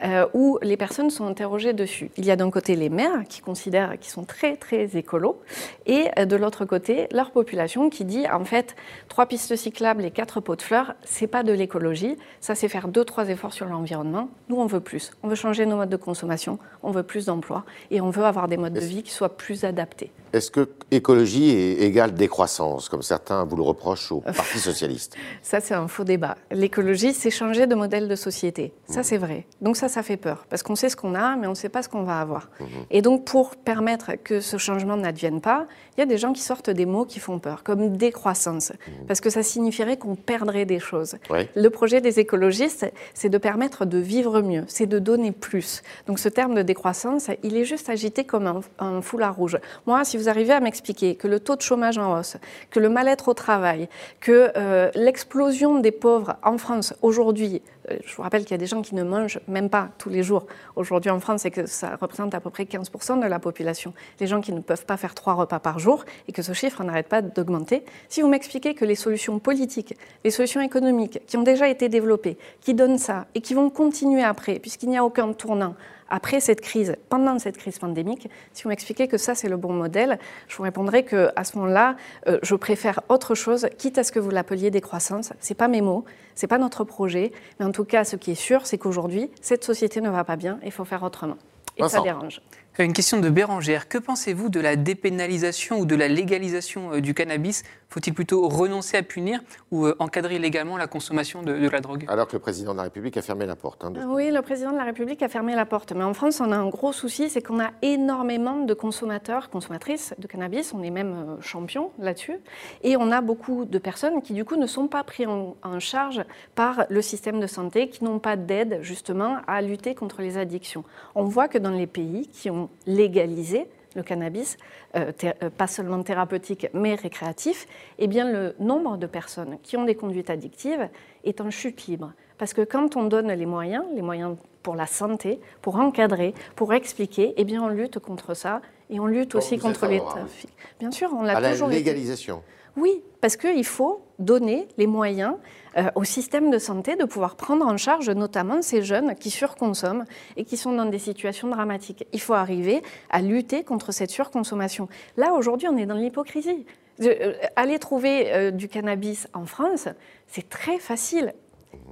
euh, 0.03 0.25
où 0.33 0.59
les 0.61 0.77
personnes 0.77 1.09
sont 1.09 1.25
interrogées 1.25 1.73
dessus. 1.73 2.11
Il 2.17 2.25
y 2.25 2.31
a 2.31 2.35
d'un 2.35 2.51
côté 2.51 2.75
les 2.75 2.89
maires 2.89 3.23
qui 3.27 3.41
considèrent 3.41 3.97
qu'ils 3.99 4.11
sont 4.11 4.25
très 4.25 4.57
très 4.57 4.97
écolos, 4.97 5.39
et 5.85 6.07
euh, 6.19 6.25
de 6.25 6.35
l'autre 6.35 6.65
côté 6.65 7.07
leur 7.11 7.31
population 7.31 7.89
qui 7.89 8.05
dit 8.05 8.27
en 8.29 8.43
fait 8.43 8.75
trois 9.07 9.25
pistes 9.25 9.55
cyclables 9.55 10.03
et 10.03 10.11
quatre 10.11 10.41
pots 10.41 10.55
de 10.55 10.61
fleurs, 10.61 10.95
c'est 11.03 11.27
pas 11.27 11.43
de 11.43 11.53
l'écologie, 11.53 12.17
ça 12.41 12.55
c'est 12.55 12.67
faire 12.67 12.87
deux 12.87 13.05
trois 13.05 13.29
efforts 13.29 13.53
sur 13.53 13.67
l'environnement. 13.67 14.29
Nous 14.49 14.57
on 14.57 14.65
veut 14.65 14.81
plus, 14.81 15.11
on 15.23 15.27
veut 15.27 15.35
changer 15.35 15.65
nos 15.65 15.77
modes 15.77 15.89
de 15.89 15.95
consommation, 15.95 16.59
on 16.83 16.91
veut 16.91 17.03
plus 17.03 17.25
d'emplois 17.25 17.63
et 17.91 18.01
on 18.01 18.09
veut 18.09 18.25
avoir 18.25 18.47
des 18.47 18.57
modes 18.57 18.73
de 18.73 18.79
vie 18.79 19.03
qui 19.03 19.11
soient 19.11 19.36
plus 19.37 19.63
adaptés. 19.63 20.11
Est-ce 20.37 20.51
que 20.51 20.69
écologie 20.91 21.49
est 21.49 21.81
égale 21.81 22.13
décroissance, 22.13 22.89
comme 22.89 23.01
certains 23.01 23.43
vous 23.43 23.55
le 23.55 23.63
reprochent 23.63 24.11
au 24.11 24.19
Parti 24.21 24.59
socialiste? 24.59 25.15
Ça, 25.41 25.59
c'est 25.59 25.73
un 25.73 25.87
faux 25.87 26.03
débat. 26.03 26.37
L'écologie, 26.51 27.13
c'est 27.13 27.31
changer 27.31 27.65
de 27.65 27.73
modèle 27.73 28.07
de 28.07 28.15
société. 28.15 28.71
Ça, 28.87 28.99
mmh. 28.99 29.03
c'est 29.03 29.17
vrai. 29.17 29.47
Donc 29.61 29.77
ça, 29.77 29.87
ça 29.89 30.03
fait 30.03 30.15
peur, 30.15 30.45
parce 30.47 30.61
qu'on 30.61 30.75
sait 30.75 30.89
ce 30.89 30.95
qu'on 30.95 31.15
a, 31.15 31.35
mais 31.37 31.47
on 31.47 31.51
ne 31.51 31.55
sait 31.55 31.69
pas 31.69 31.81
ce 31.81 31.89
qu'on 31.89 32.03
va 32.03 32.19
avoir. 32.19 32.51
Mmh. 32.59 32.65
Et 32.91 33.01
donc, 33.01 33.25
pour 33.25 33.55
permettre 33.55 34.11
que 34.23 34.39
ce 34.39 34.57
changement 34.57 34.95
n'advienne 34.95 35.41
pas, 35.41 35.65
il 35.97 36.01
y 36.01 36.03
a 36.03 36.05
des 36.05 36.19
gens 36.19 36.33
qui 36.33 36.41
sortent 36.41 36.69
des 36.69 36.85
mots 36.85 37.05
qui 37.05 37.19
font 37.19 37.39
peur, 37.39 37.63
comme 37.63 37.97
décroissance, 37.97 38.71
mmh. 38.71 39.05
parce 39.07 39.19
que 39.19 39.31
ça 39.31 39.41
signifierait 39.41 39.97
qu'on 39.97 40.15
perdrait 40.15 40.65
des 40.65 40.79
choses. 40.79 41.15
Le 41.55 41.69
projet 41.69 41.99
des 41.99 42.19
écologistes, 42.19 42.85
c'est 43.15 43.29
de 43.29 43.37
permettre 43.39 43.85
de 43.85 43.97
vivre 43.97 44.41
mieux, 44.41 44.65
c'est 44.67 44.85
de 44.85 44.99
donner 44.99 45.31
plus. 45.31 45.81
Donc 46.05 46.19
ce 46.19 46.29
terme 46.29 46.53
de 46.53 46.61
décroissance, 46.61 47.31
il 47.41 47.57
est 47.57 47.65
juste 47.65 47.89
agité 47.89 48.23
comme 48.23 48.45
un, 48.45 48.61
un 48.77 49.01
foulard 49.01 49.35
rouge. 49.35 49.57
Moi, 49.87 50.03
si 50.03 50.17
vous 50.17 50.26
arrivez 50.29 50.53
à 50.53 50.59
m'expliquer 50.59 51.15
que 51.15 51.27
le 51.27 51.39
taux 51.39 51.55
de 51.55 51.61
chômage 51.61 51.97
en 51.97 52.17
hausse, 52.17 52.37
que 52.69 52.79
le 52.79 52.89
mal-être 52.89 53.27
au 53.29 53.33
travail, 53.33 53.89
que 54.19 54.51
euh, 54.55 54.89
l'explosion 54.95 55.79
des 55.79 55.91
pauvres 55.91 56.37
en 56.43 56.57
France 56.57 56.93
aujourd'hui, 57.01 57.61
je 57.89 58.15
vous 58.15 58.23
rappelle 58.23 58.43
qu'il 58.43 58.51
y 58.51 58.55
a 58.55 58.57
des 58.57 58.67
gens 58.67 58.81
qui 58.81 58.95
ne 58.95 59.03
mangent 59.03 59.39
même 59.47 59.69
pas 59.69 59.89
tous 59.97 60.09
les 60.09 60.23
jours 60.23 60.45
aujourd'hui 60.75 61.11
en 61.11 61.19
France 61.19 61.45
et 61.45 61.51
que 61.51 61.65
ça 61.65 61.95
représente 61.95 62.33
à 62.35 62.39
peu 62.39 62.49
près 62.49 62.63
15% 62.63 63.21
de 63.21 63.27
la 63.27 63.39
population, 63.39 63.93
les 64.19 64.27
gens 64.27 64.41
qui 64.41 64.51
ne 64.51 64.59
peuvent 64.59 64.85
pas 64.85 64.97
faire 64.97 65.15
trois 65.15 65.33
repas 65.33 65.59
par 65.59 65.79
jour 65.79 66.05
et 66.27 66.31
que 66.31 66.41
ce 66.41 66.53
chiffre 66.53 66.83
n'arrête 66.83 67.07
pas 67.07 67.21
d'augmenter. 67.21 67.83
Si 68.09 68.21
vous 68.21 68.27
m'expliquez 68.27 68.73
que 68.75 68.85
les 68.85 68.95
solutions 68.95 69.39
politiques, 69.39 69.95
les 70.23 70.31
solutions 70.31 70.61
économiques 70.61 71.19
qui 71.27 71.37
ont 71.37 71.43
déjà 71.43 71.67
été 71.67 71.89
développées, 71.89 72.37
qui 72.61 72.73
donnent 72.73 72.97
ça 72.97 73.27
et 73.35 73.41
qui 73.41 73.53
vont 73.53 73.69
continuer 73.69 74.23
après, 74.23 74.59
puisqu'il 74.59 74.89
n'y 74.89 74.97
a 74.97 75.05
aucun 75.05 75.33
tournant, 75.33 75.75
après 76.09 76.39
cette 76.39 76.61
crise, 76.61 76.95
pendant 77.09 77.37
cette 77.39 77.57
crise 77.57 77.79
pandémique, 77.79 78.29
si 78.53 78.63
vous 78.63 78.69
m'expliquez 78.69 79.07
que 79.07 79.17
ça 79.17 79.35
c'est 79.35 79.49
le 79.49 79.57
bon 79.57 79.73
modèle, 79.73 80.19
je 80.47 80.55
vous 80.55 80.63
répondrai 80.63 81.03
que 81.03 81.29
à 81.35 81.43
ce 81.43 81.57
moment-là, 81.57 81.95
euh, 82.27 82.39
je 82.43 82.55
préfère 82.55 83.01
autre 83.09 83.35
chose, 83.35 83.67
quitte 83.77 83.97
à 83.97 84.03
ce 84.03 84.11
que 84.11 84.19
vous 84.19 84.29
l'appeliez 84.29 84.71
décroissance. 84.71 85.33
C'est 85.39 85.55
pas 85.55 85.67
mes 85.67 85.81
mots, 85.81 86.05
c'est 86.37 86.47
pas 86.47 86.59
notre 86.59 86.83
projet, 86.83 87.31
mais 87.59 87.65
en 87.65 87.71
tout 87.71 87.83
cas, 87.83 88.03
ce 88.03 88.15
qui 88.15 88.31
est 88.31 88.35
sûr, 88.35 88.65
c'est 88.67 88.77
qu'aujourd'hui, 88.77 89.31
cette 89.41 89.63
société 89.63 90.01
ne 90.01 90.09
va 90.09 90.23
pas 90.23 90.35
bien, 90.35 90.59
il 90.63 90.71
faut 90.71 90.85
faire 90.85 91.01
autrement. 91.01 91.37
Et 91.77 91.87
ça 91.89 92.01
dérange. 92.01 92.41
Une 92.79 92.93
question 92.93 93.19
de 93.19 93.29
Bérangère. 93.29 93.89
Que 93.89 93.97
pensez-vous 93.97 94.49
de 94.49 94.59
la 94.59 94.75
dépénalisation 94.75 95.79
ou 95.79 95.87
de 95.87 95.95
la 95.95 96.07
légalisation 96.07 96.93
euh, 96.93 97.01
du 97.01 97.15
cannabis? 97.15 97.63
Faut-il 97.89 98.13
plutôt 98.13 98.47
renoncer 98.47 98.97
à 98.97 99.01
punir 99.01 99.39
ou 99.71 99.87
euh, 99.87 99.95
encadrer 99.97 100.37
légalement 100.37 100.77
la 100.77 100.85
consommation 100.85 101.41
de, 101.41 101.53
la 101.69 101.81
drogue? 101.81 102.05
Alors 102.07 102.27
que 102.27 102.33
le 102.33 102.39
président 102.39 102.73
de 102.73 102.77
la 102.77 102.83
République 102.83 103.17
a 103.17 103.23
fermé 103.23 103.47
la 103.47 103.55
porte. 103.55 103.83
Hein, 103.83 103.93
oui, 104.09 104.29
le 104.29 104.43
président 104.43 104.73
de 104.73 104.77
la 104.77 104.83
République 104.83 105.23
a 105.23 105.27
fermé 105.27 105.55
la 105.55 105.65
porte. 105.65 105.91
Mais 105.93 106.03
en 106.03 106.13
France, 106.13 106.39
on 106.39 106.51
a 106.51 106.55
un 106.55 106.69
gros 106.69 106.93
souci, 106.93 107.31
c'est 107.31 107.41
qu'on 107.41 107.59
a 107.59 107.71
énormément 107.81 108.63
de 108.63 108.73
consommateurs, 108.75 109.49
consommatrices 109.49 110.13
de 110.19 110.27
cannabis. 110.27 110.71
On 110.75 110.83
est 110.83 110.91
même 110.91 111.13
euh, 111.13 111.41
champion 111.41 111.89
là-dessus. 111.97 112.37
Et 112.83 112.95
on 112.95 113.11
a 113.11 113.21
beaucoup 113.21 113.65
de 113.65 113.79
personnes 113.79 114.21
qui, 114.21 114.33
du 114.33 114.45
coup, 114.45 114.55
ne 114.55 114.67
sont 114.67 114.87
pas 114.87 115.03
prises 115.03 115.27
en, 115.27 115.55
en 115.63 115.79
charge 115.79 116.23
par 116.53 116.85
le 116.89 117.01
système 117.01 117.39
de 117.39 117.47
santé, 117.47 117.89
qui 117.89 118.03
n'ont 118.03 118.19
pas 118.19 118.35
d'aide, 118.35 118.79
justement, 118.83 119.37
à 119.47 119.63
lutter 119.63 119.95
contre 119.95 120.21
les 120.21 120.37
addictions. 120.37 120.83
On 121.15 121.23
voit 121.23 121.47
que 121.47 121.57
dans 121.57 121.71
les 121.71 121.87
pays 121.87 122.27
qui 122.27 122.51
ont 122.51 122.66
légaliser 122.85 123.67
le 123.95 124.03
cannabis, 124.03 124.57
euh, 124.95 125.11
euh, 125.23 125.49
pas 125.49 125.67
seulement 125.67 126.01
thérapeutique 126.03 126.67
mais 126.73 126.95
récréatif, 126.95 127.67
eh 127.97 128.07
bien 128.07 128.31
le 128.31 128.55
nombre 128.59 128.97
de 128.97 129.07
personnes 129.07 129.57
qui 129.63 129.75
ont 129.75 129.85
des 129.85 129.95
conduites 129.95 130.29
addictives 130.29 130.87
est 131.23 131.41
en 131.41 131.49
chute 131.49 131.87
libre. 131.87 132.13
Parce 132.37 132.53
que 132.53 132.61
quand 132.61 132.95
on 132.95 133.05
donne 133.05 133.31
les 133.31 133.45
moyens, 133.45 133.83
les 133.95 134.03
moyens 134.03 134.37
pour 134.61 134.75
la 134.75 134.85
santé, 134.85 135.39
pour 135.61 135.77
encadrer, 135.77 136.33
pour 136.55 136.73
expliquer, 136.73 137.33
eh 137.37 137.43
bien 137.43 137.63
on 137.63 137.69
lutte 137.69 137.99
contre 137.99 138.35
ça 138.35 138.61
et 138.89 138.99
on 138.99 139.07
lutte 139.07 139.33
aussi 139.35 139.57
contre 139.57 139.87
les 139.87 139.99
trafics. 139.99 140.53
Bien 140.79 140.91
sûr, 140.91 141.09
on 141.13 141.23
l'a 141.23 141.35
toujours. 141.49 141.67
La 141.67 141.75
légalisation. 141.75 142.43
Oui, 142.77 143.03
parce 143.21 143.35
qu'il 143.35 143.65
faut 143.65 144.01
donner 144.19 144.67
les 144.77 144.85
moyens 144.85 145.33
euh, 145.77 145.89
au 145.95 146.03
système 146.03 146.51
de 146.51 146.59
santé 146.59 146.95
de 146.95 147.05
pouvoir 147.05 147.35
prendre 147.35 147.65
en 147.65 147.75
charge 147.75 148.09
notamment 148.11 148.61
ces 148.61 148.83
jeunes 148.83 149.15
qui 149.15 149.31
surconsomment 149.31 150.05
et 150.37 150.45
qui 150.45 150.57
sont 150.57 150.71
dans 150.71 150.85
des 150.85 150.99
situations 150.99 151.49
dramatiques. 151.49 152.05
Il 152.13 152.21
faut 152.21 152.35
arriver 152.35 152.83
à 153.09 153.21
lutter 153.21 153.63
contre 153.63 153.91
cette 153.91 154.11
surconsommation. 154.11 154.87
Là, 155.17 155.33
aujourd'hui, 155.33 155.67
on 155.67 155.75
est 155.75 155.87
dans 155.87 155.95
l'hypocrisie. 155.95 156.67
Euh, 157.01 157.33
aller 157.55 157.79
trouver 157.79 158.31
euh, 158.31 158.51
du 158.51 158.67
cannabis 158.67 159.27
en 159.33 159.45
France, 159.45 159.87
c'est 160.27 160.47
très 160.47 160.77
facile. 160.77 161.33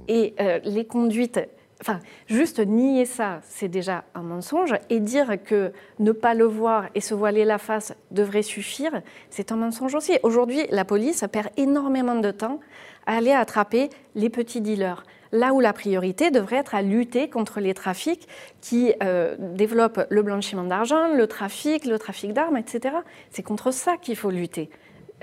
Et 0.08 0.34
les 0.64 0.84
conduites 0.84 1.40
Enfin, 1.80 2.00
juste 2.26 2.58
nier 2.58 3.04
ça, 3.04 3.40
c'est 3.42 3.68
déjà 3.68 4.04
un 4.14 4.22
mensonge. 4.22 4.74
Et 4.88 4.98
dire 4.98 5.36
que 5.44 5.72
ne 5.98 6.12
pas 6.12 6.34
le 6.34 6.44
voir 6.44 6.86
et 6.94 7.00
se 7.00 7.14
voiler 7.14 7.44
la 7.44 7.58
face 7.58 7.94
devrait 8.10 8.42
suffire, 8.42 9.02
c'est 9.28 9.52
un 9.52 9.56
mensonge 9.56 9.94
aussi. 9.94 10.18
Aujourd'hui, 10.22 10.66
la 10.70 10.84
police 10.84 11.24
perd 11.30 11.48
énormément 11.56 12.16
de 12.16 12.30
temps 12.30 12.60
à 13.06 13.16
aller 13.16 13.32
attraper 13.32 13.90
les 14.14 14.30
petits 14.30 14.60
dealers. 14.60 15.04
Là 15.32 15.52
où 15.52 15.60
la 15.60 15.72
priorité 15.72 16.30
devrait 16.30 16.56
être 16.56 16.74
à 16.74 16.82
lutter 16.82 17.28
contre 17.28 17.60
les 17.60 17.74
trafics 17.74 18.26
qui 18.60 18.94
euh, 19.02 19.36
développent 19.38 20.06
le 20.08 20.22
blanchiment 20.22 20.64
d'argent, 20.64 21.12
le 21.12 21.26
trafic, 21.26 21.84
le 21.84 21.98
trafic 21.98 22.32
d'armes, 22.32 22.56
etc. 22.56 22.96
C'est 23.30 23.42
contre 23.42 23.70
ça 23.70 23.96
qu'il 23.96 24.16
faut 24.16 24.30
lutter. 24.30 24.70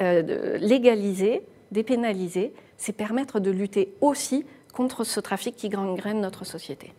Euh, 0.01 0.57
légaliser, 0.57 1.41
dépénaliser, 1.71 2.53
c'est 2.77 2.93
permettre 2.93 3.39
de 3.39 3.49
lutter 3.49 3.93
aussi 4.01 4.45
contre 4.73 5.05
ce 5.05 5.19
trafic 5.21 5.55
qui 5.55 5.69
gangrène 5.69 6.19
notre 6.19 6.43
société. 6.43 6.93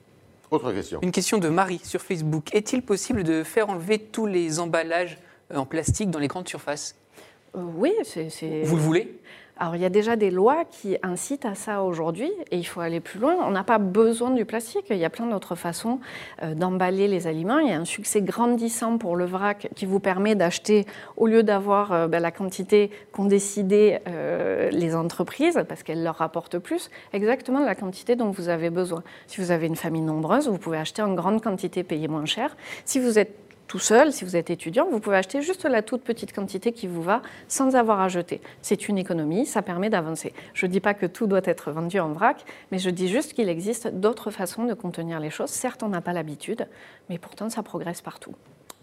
Autre 0.50 0.72
question. 0.72 1.00
Une 1.02 1.12
question 1.12 1.38
de 1.38 1.48
Marie 1.48 1.80
sur 1.84 2.00
Facebook. 2.00 2.54
Est-il 2.54 2.82
possible 2.82 3.24
de 3.24 3.42
faire 3.42 3.68
enlever 3.68 3.98
tous 3.98 4.26
les 4.26 4.60
emballages 4.60 5.18
euh, 5.52 5.56
en 5.56 5.66
plastique 5.66 6.10
dans 6.10 6.20
les 6.20 6.28
grandes 6.28 6.48
surfaces? 6.48 6.96
Euh, 7.56 7.60
Oui, 7.76 7.92
c'est. 8.04 8.62
Vous 8.62 8.76
le 8.76 8.82
voulez? 8.82 9.20
Alors 9.56 9.76
il 9.76 9.82
y 9.82 9.84
a 9.84 9.90
déjà 9.90 10.16
des 10.16 10.30
lois 10.30 10.64
qui 10.68 10.96
incitent 11.02 11.44
à 11.44 11.54
ça 11.54 11.82
aujourd'hui 11.82 12.30
et 12.50 12.58
il 12.58 12.64
faut 12.64 12.80
aller 12.80 13.00
plus 13.00 13.20
loin. 13.20 13.36
On 13.40 13.50
n'a 13.50 13.62
pas 13.62 13.78
besoin 13.78 14.30
du 14.30 14.44
plastique, 14.44 14.86
il 14.90 14.96
y 14.96 15.04
a 15.04 15.10
plein 15.10 15.26
d'autres 15.26 15.54
façons 15.54 16.00
euh, 16.42 16.54
d'emballer 16.54 17.06
les 17.06 17.28
aliments. 17.28 17.58
Il 17.58 17.68
y 17.68 17.72
a 17.72 17.78
un 17.78 17.84
succès 17.84 18.20
grandissant 18.20 18.98
pour 18.98 19.14
le 19.14 19.24
vrac 19.24 19.68
qui 19.76 19.86
vous 19.86 20.00
permet 20.00 20.34
d'acheter, 20.34 20.86
au 21.16 21.28
lieu 21.28 21.44
d'avoir 21.44 21.92
euh, 21.92 22.08
ben, 22.08 22.20
la 22.20 22.32
quantité 22.32 22.90
qu'ont 23.12 23.26
décidé 23.26 24.00
euh, 24.08 24.70
les 24.70 24.96
entreprises, 24.96 25.64
parce 25.68 25.84
qu'elles 25.84 26.02
leur 26.02 26.16
rapportent 26.16 26.58
plus, 26.58 26.90
exactement 27.12 27.60
la 27.60 27.76
quantité 27.76 28.16
dont 28.16 28.30
vous 28.30 28.48
avez 28.48 28.70
besoin. 28.70 29.04
Si 29.28 29.40
vous 29.40 29.52
avez 29.52 29.68
une 29.68 29.76
famille 29.76 30.02
nombreuse, 30.02 30.48
vous 30.48 30.58
pouvez 30.58 30.78
acheter 30.78 31.02
en 31.02 31.14
grande 31.14 31.40
quantité, 31.42 31.84
payer 31.84 32.08
moins 32.08 32.26
cher. 32.26 32.56
Si 32.84 32.98
vous 32.98 33.18
êtes 33.20 33.43
tout 33.66 33.78
seul, 33.78 34.12
si 34.12 34.24
vous 34.24 34.36
êtes 34.36 34.50
étudiant, 34.50 34.86
vous 34.90 35.00
pouvez 35.00 35.16
acheter 35.16 35.42
juste 35.42 35.64
la 35.64 35.82
toute 35.82 36.02
petite 36.02 36.34
quantité 36.34 36.72
qui 36.72 36.86
vous 36.86 37.02
va 37.02 37.22
sans 37.48 37.76
avoir 37.76 38.00
à 38.00 38.08
jeter. 38.08 38.40
C'est 38.62 38.88
une 38.88 38.98
économie, 38.98 39.46
ça 39.46 39.62
permet 39.62 39.90
d'avancer. 39.90 40.32
Je 40.52 40.66
ne 40.66 40.70
dis 40.70 40.80
pas 40.80 40.94
que 40.94 41.06
tout 41.06 41.26
doit 41.26 41.40
être 41.44 41.70
vendu 41.72 41.98
en 41.98 42.12
vrac, 42.12 42.44
mais 42.70 42.78
je 42.78 42.90
dis 42.90 43.08
juste 43.08 43.32
qu'il 43.32 43.48
existe 43.48 43.88
d'autres 43.88 44.30
façons 44.30 44.64
de 44.64 44.74
contenir 44.74 45.18
les 45.18 45.30
choses. 45.30 45.50
Certes, 45.50 45.82
on 45.82 45.88
n'a 45.88 46.00
pas 46.00 46.12
l'habitude, 46.12 46.66
mais 47.08 47.18
pourtant 47.18 47.48
ça 47.48 47.62
progresse 47.62 48.02
partout. 48.02 48.34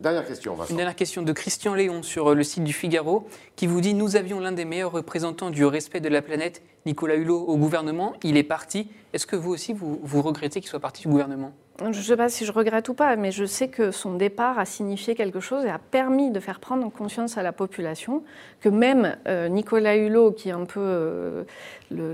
Dernière 0.01 0.25
question, 0.25 0.55
Vincent. 0.55 0.71
Une 0.71 0.77
dernière 0.77 0.95
question 0.95 1.21
de 1.21 1.31
Christian 1.31 1.75
Léon 1.75 2.01
sur 2.01 2.33
le 2.33 2.41
site 2.41 2.63
du 2.63 2.73
Figaro 2.73 3.27
qui 3.55 3.67
vous 3.67 3.81
dit 3.81 3.93
Nous 3.93 4.15
avions 4.15 4.39
l'un 4.39 4.51
des 4.51 4.65
meilleurs 4.65 4.91
représentants 4.91 5.51
du 5.51 5.63
respect 5.63 5.99
de 5.99 6.09
la 6.09 6.23
planète, 6.23 6.63
Nicolas 6.87 7.15
Hulot, 7.15 7.39
au 7.39 7.55
gouvernement. 7.55 8.13
Il 8.23 8.35
est 8.35 8.43
parti. 8.43 8.89
Est-ce 9.13 9.27
que 9.27 9.35
vous 9.35 9.51
aussi, 9.51 9.73
vous, 9.73 9.99
vous 10.01 10.23
regrettez 10.23 10.59
qu'il 10.59 10.69
soit 10.69 10.79
parti 10.79 11.03
du 11.03 11.09
gouvernement? 11.09 11.51
Je 11.83 11.97
ne 11.97 12.03
sais 12.03 12.17
pas 12.17 12.29
si 12.29 12.45
je 12.45 12.51
regrette 12.51 12.89
ou 12.89 12.93
pas, 12.93 13.15
mais 13.15 13.31
je 13.31 13.45
sais 13.45 13.67
que 13.69 13.91
son 13.91 14.13
départ 14.15 14.59
a 14.59 14.65
signifié 14.65 15.15
quelque 15.15 15.39
chose 15.39 15.65
et 15.65 15.69
a 15.69 15.79
permis 15.79 16.29
de 16.31 16.39
faire 16.39 16.59
prendre 16.59 16.89
conscience 16.91 17.37
à 17.37 17.43
la 17.43 17.51
population 17.51 18.23
que 18.59 18.69
même 18.69 19.15
euh, 19.27 19.47
Nicolas 19.47 19.95
Hulot, 19.95 20.31
qui 20.33 20.49
est 20.49 20.53
un 20.53 20.65
peu 20.65 20.79
euh, 20.79 21.43
le, 21.89 22.13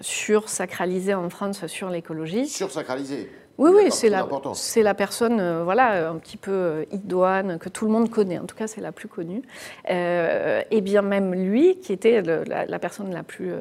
sursacralisé 0.00 1.14
en 1.14 1.28
France 1.30 1.66
sur 1.66 1.88
l'écologie. 1.90 2.46
Sursacralisé 2.48 3.30
Oui, 3.58 3.70
oui, 3.74 3.90
c'est 3.90 4.08
la, 4.08 4.26
c'est 4.54 4.82
la 4.82 4.94
personne, 4.94 5.38
euh, 5.40 5.62
voilà, 5.64 6.10
un 6.10 6.16
petit 6.16 6.36
peu 6.36 6.50
euh, 6.50 6.84
idoine, 6.90 7.58
que 7.58 7.68
tout 7.68 7.84
le 7.86 7.92
monde 7.92 8.10
connaît. 8.10 8.38
En 8.38 8.46
tout 8.46 8.56
cas, 8.56 8.66
c'est 8.66 8.80
la 8.80 8.92
plus 8.92 9.08
connue. 9.08 9.42
Et 9.88 10.80
bien 10.80 11.02
même 11.02 11.34
lui, 11.34 11.78
qui 11.80 11.92
était 11.92 12.22
le- 12.22 12.44
la, 12.44 12.66
la 12.66 12.78
personne 12.78 13.12
la 13.12 13.22
plus 13.22 13.52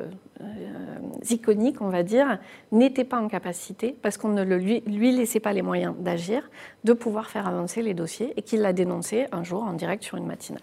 euh, 0.41 0.45
euh, 0.45 1.33
iconique, 1.33 1.81
on 1.81 1.89
va 1.89 2.03
dire, 2.03 2.39
n'était 2.71 3.03
pas 3.03 3.19
en 3.19 3.27
capacité, 3.27 3.95
parce 4.01 4.17
qu'on 4.17 4.29
ne 4.29 4.43
le, 4.43 4.57
lui, 4.57 4.81
lui 4.87 5.15
laissait 5.15 5.39
pas 5.39 5.53
les 5.53 5.61
moyens 5.61 5.93
d'agir, 5.99 6.49
de 6.83 6.93
pouvoir 6.93 7.29
faire 7.29 7.47
avancer 7.47 7.81
les 7.81 7.93
dossiers, 7.93 8.33
et 8.37 8.41
qu'il 8.41 8.61
l'a 8.61 8.73
dénoncé 8.73 9.27
un 9.31 9.43
jour 9.43 9.63
en 9.63 9.73
direct 9.73 10.03
sur 10.03 10.17
une 10.17 10.25
matinale. 10.25 10.61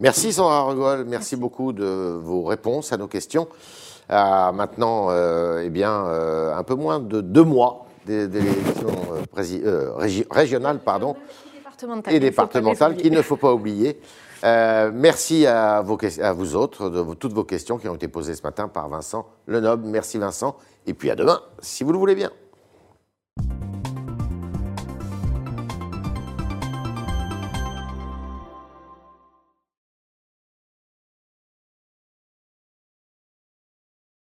Merci 0.00 0.32
Sandra 0.32 0.62
Regol, 0.62 1.04
merci 1.04 1.36
beaucoup 1.36 1.72
de 1.72 1.84
vos 1.84 2.44
réponses 2.44 2.92
à 2.92 2.96
nos 2.96 3.06
questions. 3.06 3.48
À 4.08 4.50
maintenant, 4.50 5.08
euh, 5.10 5.62
eh 5.64 5.68
bien, 5.68 6.06
euh, 6.06 6.56
un 6.56 6.62
peu 6.64 6.74
moins 6.74 6.98
de 7.00 7.20
deux 7.20 7.44
mois 7.44 7.86
des, 8.06 8.26
des 8.26 8.40
élections 8.40 8.88
euh, 9.36 9.90
régi- 9.96 10.26
régionales 10.30 10.78
pardon, 10.78 11.14
et 12.10 12.18
départementales 12.18 12.96
qu'il 12.96 13.12
ne 13.12 13.22
faut 13.22 13.36
pas 13.36 13.52
oublier. 13.54 14.00
Euh, 14.44 14.90
merci 14.92 15.46
à, 15.46 15.82
vos, 15.82 15.98
à 16.22 16.32
vous 16.32 16.56
autres 16.56 16.88
de 16.88 17.14
toutes 17.14 17.32
vos 17.32 17.44
questions 17.44 17.78
qui 17.78 17.88
ont 17.88 17.94
été 17.94 18.08
posées 18.08 18.34
ce 18.34 18.42
matin 18.42 18.68
par 18.68 18.88
Vincent 18.88 19.26
Lenoble. 19.46 19.86
Merci 19.86 20.18
Vincent, 20.18 20.56
et 20.86 20.94
puis 20.94 21.10
à 21.10 21.14
demain, 21.14 21.40
si 21.60 21.84
vous 21.84 21.92
le 21.92 21.98
voulez 21.98 22.14
bien. 22.14 22.30